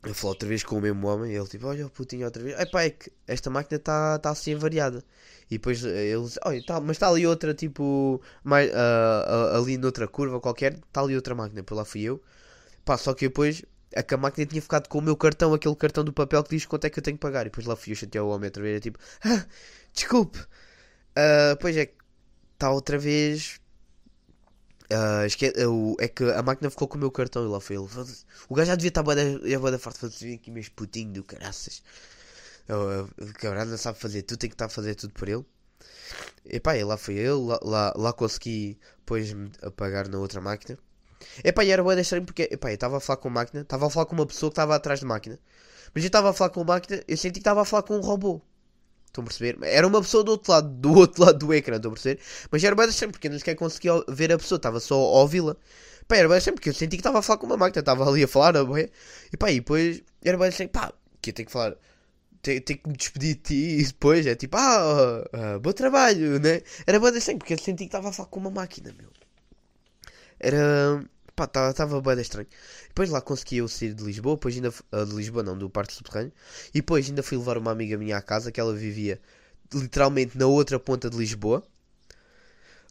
Eu 0.04 0.14
falei 0.14 0.34
outra 0.34 0.48
vez 0.48 0.64
com 0.64 0.78
o 0.78 0.82
mesmo 0.82 1.08
homem. 1.08 1.34
Ele 1.34 1.48
tipo, 1.48 1.68
olha 1.68 1.86
o 1.86 1.90
putinho 1.90 2.26
outra 2.26 2.42
vez. 2.42 2.58
Ai 2.58 2.66
pá, 2.66 2.84
é 2.84 2.90
que 2.92 3.12
esta 3.28 3.50
máquina 3.50 3.78
está 3.78 4.18
tá 4.20 4.30
assim 4.30 4.56
avariada. 4.56 5.04
E 5.52 5.58
depois 5.58 5.84
ele 5.84 6.22
diz, 6.24 6.40
olha, 6.46 6.64
tá, 6.66 6.80
mas 6.80 6.92
está 6.92 7.10
ali 7.10 7.26
outra 7.28 7.54
tipo, 7.54 8.22
mais, 8.44 8.70
uh, 8.70 8.74
uh, 8.74 9.58
ali 9.58 9.78
noutra 9.78 10.08
curva 10.08 10.40
qualquer. 10.40 10.74
Está 10.74 11.02
ali 11.02 11.16
outra 11.16 11.36
máquina. 11.36 11.64
Por 11.64 11.76
lá 11.76 11.86
fui 11.86 12.02
eu. 12.04 12.22
Pá, 12.86 12.98
só 12.98 13.14
que 13.14 13.28
depois 13.28 13.64
a 13.96 14.04
que 14.04 14.14
a 14.14 14.18
máquina 14.18 14.46
tinha 14.46 14.62
ficado 14.62 14.88
com 14.88 15.00
o 15.00 15.02
meu 15.02 15.16
cartão, 15.18 15.54
aquele 15.54 15.76
cartão 15.76 16.04
do 16.04 16.14
papel 16.14 16.44
que 16.44 16.56
diz 16.56 16.66
quanto 16.66 16.86
é 16.86 16.90
que 16.90 17.00
eu 17.00 17.04
tenho 17.04 17.18
que 17.18 17.22
pagar. 17.22 17.42
E 17.42 17.46
depois 17.46 17.66
lá 17.66 17.76
fui 17.76 17.92
eu 17.94 17.96
chatear 17.96 18.24
o 18.26 18.30
homem 18.30 18.48
outra 18.48 18.64
vez. 18.64 18.78
É 18.78 18.80
tipo, 18.80 19.00
ah, 19.24 19.46
desculpe. 19.94 20.40
Uh, 20.40 21.58
pois 21.60 21.76
é, 21.78 21.92
está 22.54 22.72
outra 22.72 22.98
vez. 22.98 23.60
Uh, 24.92 25.26
esque... 25.26 25.48
uh, 25.50 25.96
é 26.00 26.08
que 26.08 26.24
a 26.24 26.42
máquina 26.42 26.70
ficou 26.70 26.88
com 26.88 26.98
o 26.98 27.00
meu 27.00 27.12
cartão 27.12 27.46
e 27.46 27.48
lá 27.48 27.60
foi 27.60 27.76
ele. 27.76 27.88
O 28.50 28.56
gajo 28.56 28.68
já 28.68 28.76
devia 28.76 28.90
estar 28.90 29.04
bem 29.04 29.16
da 29.16 29.78
de 29.78 29.78
fazer 29.78 30.34
aqui 30.34 30.50
meus 30.52 30.70
putinho 30.70 31.14
do 31.14 31.24
caraças. 31.24 31.84
O 32.68 33.34
cabrão 33.34 33.66
não 33.66 33.78
sabe 33.78 34.00
fazer 34.00 34.24
tudo, 34.24 34.40
tem 34.40 34.50
que 34.50 34.54
estar 34.56 34.66
a 34.66 34.70
fazer 34.70 34.96
tudo 34.96 35.14
por 35.14 35.28
ele. 35.28 35.46
E 36.46 36.60
pá, 36.60 36.76
e 36.78 36.84
lá 36.84 36.98
foi 36.98 37.16
ele, 37.16 37.30
lá, 37.34 37.60
lá, 37.62 37.94
lá 37.96 38.14
consegui 38.14 38.80
depois 39.00 39.36
apagar 39.62 40.08
na 40.08 40.18
outra 40.20 40.42
máquina. 40.42 40.78
Epá, 41.44 41.64
e 41.64 41.72
era 41.72 41.84
boa 41.84 42.00
estranho 42.00 42.26
porque 42.26 42.44
epá, 42.52 42.70
eu 42.72 42.76
estava 42.76 42.98
a 42.98 43.00
falar 43.00 43.18
com 43.18 43.28
a 43.28 43.32
máquina, 43.32 43.62
estava 43.62 43.88
a 43.88 43.90
falar 43.90 44.06
com 44.06 44.16
uma 44.16 44.26
pessoa 44.26 44.50
que 44.50 44.54
estava 44.54 44.76
atrás 44.76 45.00
da 45.02 45.08
máquina. 45.08 45.40
Mas 45.94 46.04
eu 46.04 46.08
estava 46.08 46.30
a 46.30 46.34
falar 46.34 46.50
com 46.52 46.62
a 46.62 46.64
máquina, 46.64 47.04
eu 47.08 47.18
senti 47.18 47.34
que 47.34 47.40
estava 47.40 47.62
a 47.62 47.66
falar 47.66 47.84
com 47.84 47.98
um 47.98 48.02
robô. 48.02 48.42
Estão 49.10 49.24
a 49.24 49.28
perceber? 49.28 49.58
Era 49.64 49.88
uma 49.88 50.02
pessoa 50.02 50.24
do 50.24 50.32
outro 50.32 50.52
lado, 50.52 50.70
do 50.70 50.94
outro 50.94 51.24
lado 51.24 51.40
do 51.40 51.54
ecrã, 51.54 51.76
estão 51.76 51.92
a 51.92 51.94
perceber? 51.94 52.22
Mas 52.52 52.64
era 52.64 52.76
bem 52.76 52.88
estranho 52.88 53.12
porque 53.12 53.28
eu 53.28 53.32
nem 53.32 53.40
sequer 53.40 53.56
conseguia 53.56 54.04
ver 54.08 54.32
a 54.32 54.38
pessoa, 54.38 54.58
estava 54.58 54.80
só 54.80 54.96
a 54.96 55.22
ouvi-la. 55.22 55.56
Pá, 56.08 56.18
era 56.18 56.28
bem 56.30 56.38
estranho 56.38 56.56
porque 56.56 56.70
eu 56.70 56.74
senti 56.74 56.98
que 56.98 57.02
estava 57.02 57.20
a 57.20 57.22
falar 57.22 57.40
com 57.40 57.48
uma 57.48 57.58
máquina, 57.58 57.82
estava 57.82 58.08
ali 58.08 58.24
a 58.24 58.28
falar, 58.28 58.56
a 58.58 58.64
boia. 58.64 58.90
E 59.34 59.38
pá, 59.38 59.52
e 59.52 59.56
depois 59.56 60.02
era 60.24 60.38
bem 60.38 60.50
estranho, 60.50 60.70
pá, 60.70 60.94
que 61.22 61.32
eu 61.32 61.34
tenho 61.34 61.48
que 61.48 61.52
falar 61.52 61.76
tenho, 62.42 62.62
tenho 62.62 62.80
que 62.80 62.90
me 62.90 62.96
despedir 62.96 63.36
de 63.36 63.42
ti 63.42 63.80
e 63.80 63.86
depois 63.86 64.26
é 64.26 64.36
tipo, 64.36 64.58
ah, 64.58 65.24
uh, 65.56 65.60
bom 65.60 65.72
trabalho, 65.72 66.40
né? 66.40 66.62
Era 66.86 67.00
bem 67.00 67.10
assim, 67.18 67.38
porque 67.38 67.54
eu 67.54 67.58
senti 67.58 67.80
que 67.80 67.86
estava 67.86 68.10
a 68.10 68.14
falar 68.14 68.30
com 68.30 68.40
uma 68.40 68.52
máquina, 68.52 68.94
meu. 68.98 69.10
Era. 70.40 71.04
Pá, 71.48 71.70
estava 71.70 72.02
bem 72.02 72.20
estranho. 72.20 72.48
Depois 72.88 73.10
lá 73.10 73.22
consegui 73.22 73.58
eu 73.58 73.68
sair 73.68 73.94
de 73.94 74.04
Lisboa, 74.04 74.36
depois 74.36 74.56
ainda. 74.56 74.70
Uh, 74.70 75.06
de 75.06 75.16
Lisboa 75.16 75.44
não, 75.44 75.58
do 75.58 75.70
Parque 75.70 75.94
Subterrâneo. 75.94 76.34
E 76.70 76.80
depois 76.80 77.08
ainda 77.08 77.24
fui 77.24 77.38
levar 77.38 77.58
uma 77.58 77.72
amiga 77.72 77.98
minha 77.98 78.18
à 78.18 78.22
casa 78.22 78.52
que 78.52 78.60
ela 78.60 78.74
vivia 78.74 79.22
literalmente 79.74 80.38
na 80.38 80.48
outra 80.48 80.80
ponta 80.80 81.10
de 81.10 81.18
Lisboa. 81.18 81.64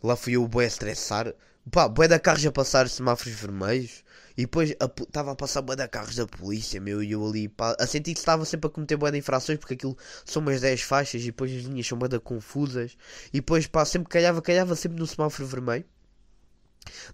Lá 0.02 0.16
fui 0.16 0.34
eu, 0.34 0.46
bué, 0.46 0.66
estressar. 0.66 1.34
Pá, 1.70 1.88
bué 1.88 2.08
da 2.08 2.18
carros 2.18 2.46
a 2.46 2.52
passar 2.52 2.88
semáforos 2.88 3.34
vermelhos. 3.34 4.04
E 4.36 4.42
depois 4.42 4.70
estava 4.70 5.30
a, 5.30 5.32
a, 5.32 5.36
passar 5.36 5.60
bué 5.60 5.76
da 5.76 5.88
carros 5.88 6.14
da 6.14 6.26
polícia, 6.26 6.80
meu. 6.80 7.02
E 7.02 7.12
eu 7.12 7.26
ali, 7.26 7.48
pá, 7.48 7.76
a 7.78 7.86
sentir 7.86 8.14
que 8.14 8.20
estava 8.20 8.44
sempre 8.44 8.68
a 8.68 8.70
cometer 8.70 8.96
bué 8.96 9.10
de 9.10 9.18
infrações. 9.18 9.58
Porque 9.58 9.74
aquilo 9.74 9.96
são 10.24 10.40
umas 10.40 10.60
10 10.60 10.82
faixas 10.82 11.22
e 11.22 11.26
depois 11.26 11.52
as 11.52 11.64
linhas 11.64 11.86
são 11.86 11.98
bué 11.98 12.08
confusas. 12.20 12.96
E 13.32 13.40
depois, 13.40 13.66
pá, 13.66 13.84
sempre 13.84 14.08
calhava, 14.08 14.40
calhava 14.40 14.74
sempre 14.76 14.98
no 14.98 15.06
semáforo 15.06 15.46
vermelho. 15.46 15.84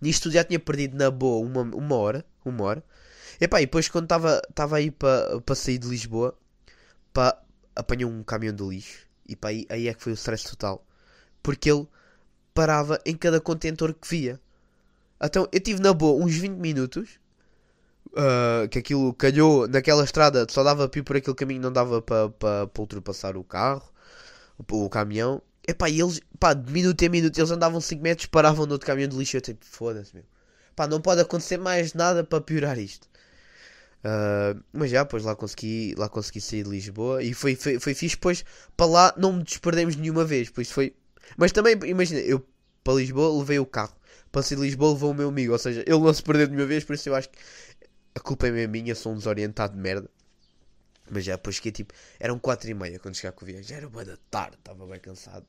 Nisto 0.00 0.30
já 0.30 0.44
tinha 0.44 0.58
perdido 0.58 0.96
na 0.96 1.10
boa 1.10 1.46
uma, 1.46 1.62
uma 1.62 1.96
hora. 1.96 2.24
Uma 2.44 2.64
hora. 2.64 2.84
E 3.40 3.48
pá, 3.48 3.60
e 3.60 3.66
depois 3.66 3.88
quando 3.88 4.04
estava 4.04 4.76
aí 4.76 4.90
para 4.90 5.40
pa 5.40 5.54
sair 5.54 5.78
de 5.78 5.88
Lisboa, 5.88 6.36
pá, 7.12 7.36
apanhou 7.74 8.10
um 8.10 8.22
caminhão 8.22 8.54
de 8.54 8.64
lixo. 8.64 9.06
E 9.28 9.34
pá, 9.36 9.48
aí, 9.48 9.66
aí 9.68 9.88
é 9.88 9.94
que 9.94 10.02
foi 10.02 10.12
o 10.12 10.14
stress 10.14 10.44
total. 10.44 10.86
Porque 11.42 11.70
ele 11.70 11.86
parava 12.54 12.98
em 13.04 13.16
cada 13.16 13.40
contentor 13.40 13.94
que 13.94 14.08
via. 14.08 14.40
Então 15.22 15.48
eu 15.52 15.60
tive 15.60 15.80
na 15.80 15.92
boa 15.92 16.22
uns 16.24 16.34
20 16.34 16.52
minutos. 16.58 17.18
Uh, 18.10 18.68
que 18.68 18.78
aquilo 18.78 19.12
calhou 19.14 19.66
naquela 19.66 20.04
estrada, 20.04 20.46
só 20.48 20.62
dava 20.62 20.88
para 20.88 21.00
ir 21.00 21.02
por 21.02 21.16
aquele 21.16 21.34
caminho, 21.34 21.60
não 21.62 21.72
dava 21.72 22.00
para 22.00 22.28
pa, 22.28 22.66
pa 22.68 22.80
ultrapassar 22.80 23.36
o 23.36 23.42
carro, 23.42 23.90
o, 24.56 24.84
o 24.84 24.88
caminhão. 24.88 25.42
Epá, 25.66 25.88
e 25.88 26.00
eles, 26.00 26.20
pá, 26.38 26.52
de 26.52 26.70
minuto 26.70 27.00
em 27.02 27.08
minuto, 27.08 27.38
eles 27.38 27.50
andavam 27.50 27.80
5 27.80 28.02
metros, 28.02 28.26
paravam 28.26 28.66
no 28.66 28.72
outro 28.72 28.86
caminhão 28.86 29.08
de 29.08 29.16
lixo. 29.16 29.36
Eu 29.36 29.40
tipo, 29.40 29.64
foda-se, 29.64 30.14
meu. 30.14 30.24
Pá, 30.76 30.86
não 30.86 31.00
pode 31.00 31.20
acontecer 31.20 31.56
mais 31.56 31.94
nada 31.94 32.24
para 32.24 32.40
piorar 32.40 32.78
isto. 32.78 33.08
Uh, 34.04 34.62
mas 34.70 34.90
já, 34.90 35.04
pois 35.04 35.24
lá 35.24 35.34
consegui, 35.34 35.94
lá 35.96 36.10
consegui 36.10 36.40
sair 36.40 36.64
de 36.64 36.68
Lisboa 36.68 37.22
e 37.22 37.32
foi, 37.32 37.56
foi, 37.56 37.78
foi 37.78 37.94
fixe. 37.94 38.16
Pois 38.16 38.44
para 38.76 38.86
lá 38.86 39.14
não 39.16 39.32
me 39.34 39.42
desperdemos 39.42 39.96
nenhuma 39.96 40.24
vez. 40.24 40.50
Pois 40.50 40.70
foi. 40.70 40.94
Mas 41.36 41.52
também, 41.52 41.78
imagina, 41.86 42.20
eu 42.20 42.46
para 42.82 42.94
Lisboa 42.94 43.38
levei 43.38 43.58
o 43.58 43.66
carro. 43.66 43.96
Para 44.30 44.42
sair 44.42 44.56
de 44.58 44.64
Lisboa 44.64 44.92
levou 44.92 45.12
o 45.12 45.14
meu 45.14 45.28
amigo. 45.28 45.52
Ou 45.52 45.58
seja, 45.58 45.80
ele 45.86 45.98
não 45.98 46.12
se 46.12 46.22
perdeu 46.22 46.48
nenhuma 46.48 46.66
vez. 46.66 46.84
Por 46.84 46.94
isso 46.94 47.08
eu 47.08 47.14
acho 47.14 47.30
que 47.30 47.38
a 48.14 48.20
culpa 48.20 48.46
é 48.48 48.66
minha. 48.66 48.94
Sou 48.94 49.12
um 49.12 49.16
desorientado 49.16 49.74
de 49.74 49.80
merda. 49.80 50.10
Mas 51.10 51.24
já, 51.24 51.36
depois 51.36 51.60
que 51.60 51.70
tipo, 51.70 51.92
eram 52.18 52.38
4 52.38 52.70
e 52.70 52.74
meia 52.74 52.98
quando 52.98 53.16
chegar 53.16 53.32
com 53.32 53.44
o. 53.44 53.62
Já 53.62 53.76
era 53.76 53.88
boa 53.88 54.04
da 54.04 54.16
tarde, 54.30 54.56
estava 54.58 54.86
bem 54.86 54.98
cansado. 55.00 55.46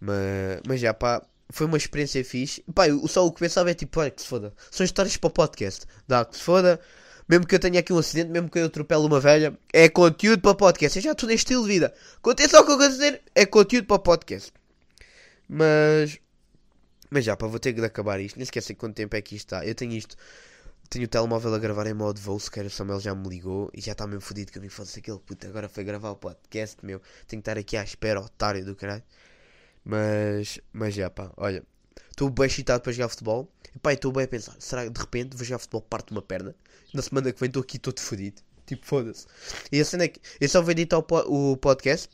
Mas, 0.00 0.60
mas 0.66 0.80
já, 0.80 0.94
pá, 0.94 1.22
foi 1.50 1.66
uma 1.66 1.76
experiência 1.76 2.24
fixe. 2.24 2.62
Pá, 2.74 2.88
eu, 2.88 3.06
só 3.08 3.26
o 3.26 3.32
que 3.32 3.40
pensava 3.40 3.70
é 3.70 3.74
tipo, 3.74 4.00
olha 4.00 4.10
que 4.10 4.22
se 4.22 4.28
foda. 4.28 4.52
São 4.70 4.84
histórias 4.84 5.16
para 5.16 5.28
o 5.28 5.30
podcast. 5.30 5.86
Dá 6.06 6.24
que 6.24 6.36
se 6.36 6.42
foda. 6.42 6.80
Mesmo 7.28 7.46
que 7.46 7.54
eu 7.54 7.60
tenha 7.60 7.78
aqui 7.78 7.92
um 7.92 7.98
acidente, 7.98 8.30
mesmo 8.30 8.50
que 8.50 8.58
eu 8.58 8.66
atropele 8.66 9.02
uma 9.02 9.20
velha, 9.20 9.56
é 9.72 9.88
conteúdo 9.88 10.40
para 10.40 10.54
podcast. 10.54 10.98
Eu 10.98 11.02
já 11.02 11.12
estou 11.12 11.28
neste 11.28 11.44
estilo 11.44 11.62
de 11.62 11.68
vida. 11.68 11.94
Aconteça 12.16 12.60
o 12.60 12.66
que 12.66 12.72
eu 12.72 12.78
quero 12.78 12.90
dizer, 12.90 13.22
é 13.34 13.46
conteúdo 13.46 13.86
para 13.86 13.98
podcast. 14.00 14.52
Mas. 15.48 16.18
Mas 17.10 17.24
já, 17.24 17.36
pá, 17.36 17.46
vou 17.46 17.58
ter 17.58 17.72
de 17.72 17.84
acabar 17.84 18.20
isto. 18.20 18.36
Nem 18.36 18.44
esquecem 18.44 18.74
quanto 18.76 18.96
tempo 18.96 19.16
é 19.16 19.22
que 19.22 19.36
isto 19.36 19.46
está. 19.46 19.64
Eu 19.64 19.74
tenho 19.74 19.92
isto. 19.92 20.16
Tenho 20.90 21.04
o 21.04 21.08
telemóvel 21.08 21.54
a 21.54 21.58
gravar 21.58 21.86
em 21.86 21.94
modo 21.94 22.20
voo, 22.20 22.38
sequer 22.40 22.66
o 22.66 22.70
Samuel 22.70 22.98
já 23.00 23.14
me 23.14 23.28
ligou 23.28 23.70
e 23.72 23.80
já 23.80 23.92
está 23.92 24.06
mesmo 24.08 24.20
fodido 24.22 24.50
que 24.50 24.58
eu 24.58 24.62
me 24.62 24.68
fosse 24.68 24.98
aquele 24.98 25.20
puto. 25.20 25.46
Agora 25.46 25.68
foi 25.68 25.84
gravar 25.84 26.10
o 26.10 26.16
podcast, 26.16 26.84
meu. 26.84 27.00
Tenho 27.28 27.40
que 27.40 27.48
estar 27.48 27.56
aqui 27.56 27.76
à 27.76 27.84
espera, 27.84 28.20
otário 28.20 28.64
do 28.64 28.74
caralho. 28.74 29.02
Mas. 29.84 30.58
Mas 30.72 30.92
já, 30.94 31.08
pá, 31.08 31.30
olha. 31.36 31.62
estou 32.10 32.28
bem 32.28 32.46
excitado 32.46 32.82
para 32.82 32.92
jogar 32.92 33.08
futebol. 33.08 33.48
E 33.74 33.78
pá, 33.78 33.92
estou 33.92 34.10
bem 34.10 34.24
a 34.24 34.28
pensar, 34.28 34.56
será 34.58 34.82
que 34.84 34.90
de 34.90 35.00
repente 35.00 35.36
vou 35.36 35.44
jogar 35.44 35.60
futebol, 35.60 35.82
parto 35.82 36.10
uma 36.10 36.22
perna? 36.22 36.54
Na 36.92 37.02
semana 37.02 37.32
que 37.32 37.38
vem 37.38 37.46
estou 37.46 37.62
aqui 37.62 37.78
todo 37.78 38.00
fodido. 38.00 38.42
Tipo, 38.66 38.84
foda-se. 38.84 39.26
E 39.70 39.80
a 39.80 39.84
cena 39.84 40.04
é 40.04 40.08
que 40.08 40.20
eu 40.40 40.48
só 40.48 40.60
vou 40.60 40.72
editar 40.72 40.98
o, 40.98 41.02
po- 41.04 41.52
o 41.52 41.56
podcast. 41.56 42.08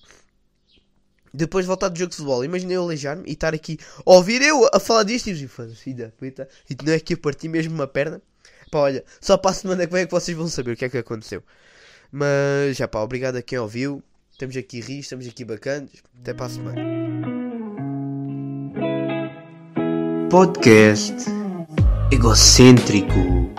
Depois 1.32 1.64
voltar 1.66 1.88
do 1.88 1.98
jogo 1.98 2.10
de 2.10 2.16
futebol. 2.16 2.44
Imagina 2.44 2.74
eu 2.74 2.82
aleijar-me 2.82 3.24
e 3.26 3.32
estar 3.32 3.54
aqui 3.54 3.78
a 4.04 4.10
ouvir 4.10 4.42
eu 4.42 4.68
a 4.72 4.78
falar 4.78 5.02
disto 5.02 5.28
e 5.28 5.32
dizer, 5.32 5.48
foda-se. 5.48 5.90
E 5.90 6.76
não 6.84 6.92
é 6.92 7.00
que 7.00 7.14
eu 7.14 7.18
parti 7.18 7.48
mesmo 7.48 7.74
uma 7.74 7.86
perna. 7.86 8.20
Pá, 8.70 8.78
olha, 8.80 9.04
só 9.20 9.36
para 9.36 9.50
a 9.50 9.54
semana 9.54 9.86
que 9.86 9.92
vem 9.92 10.02
é 10.02 10.06
que 10.06 10.12
vocês 10.12 10.36
vão 10.36 10.48
saber 10.48 10.72
o 10.72 10.76
que 10.76 10.84
é 10.84 10.88
que 10.88 10.98
aconteceu. 10.98 11.42
Mas 12.10 12.76
já 12.76 12.88
pá, 12.88 13.00
obrigado 13.00 13.36
a 13.36 13.42
quem 13.42 13.58
ouviu. 13.58 14.02
Estamos 14.32 14.56
aqui 14.56 14.80
ris, 14.80 15.06
estamos 15.06 15.26
aqui 15.26 15.44
bacanas. 15.44 15.90
Até 16.20 16.34
para 16.34 16.46
a 16.46 16.48
semana. 16.50 16.80
Podcast 20.30 21.14
egocêntrico. 22.10 23.55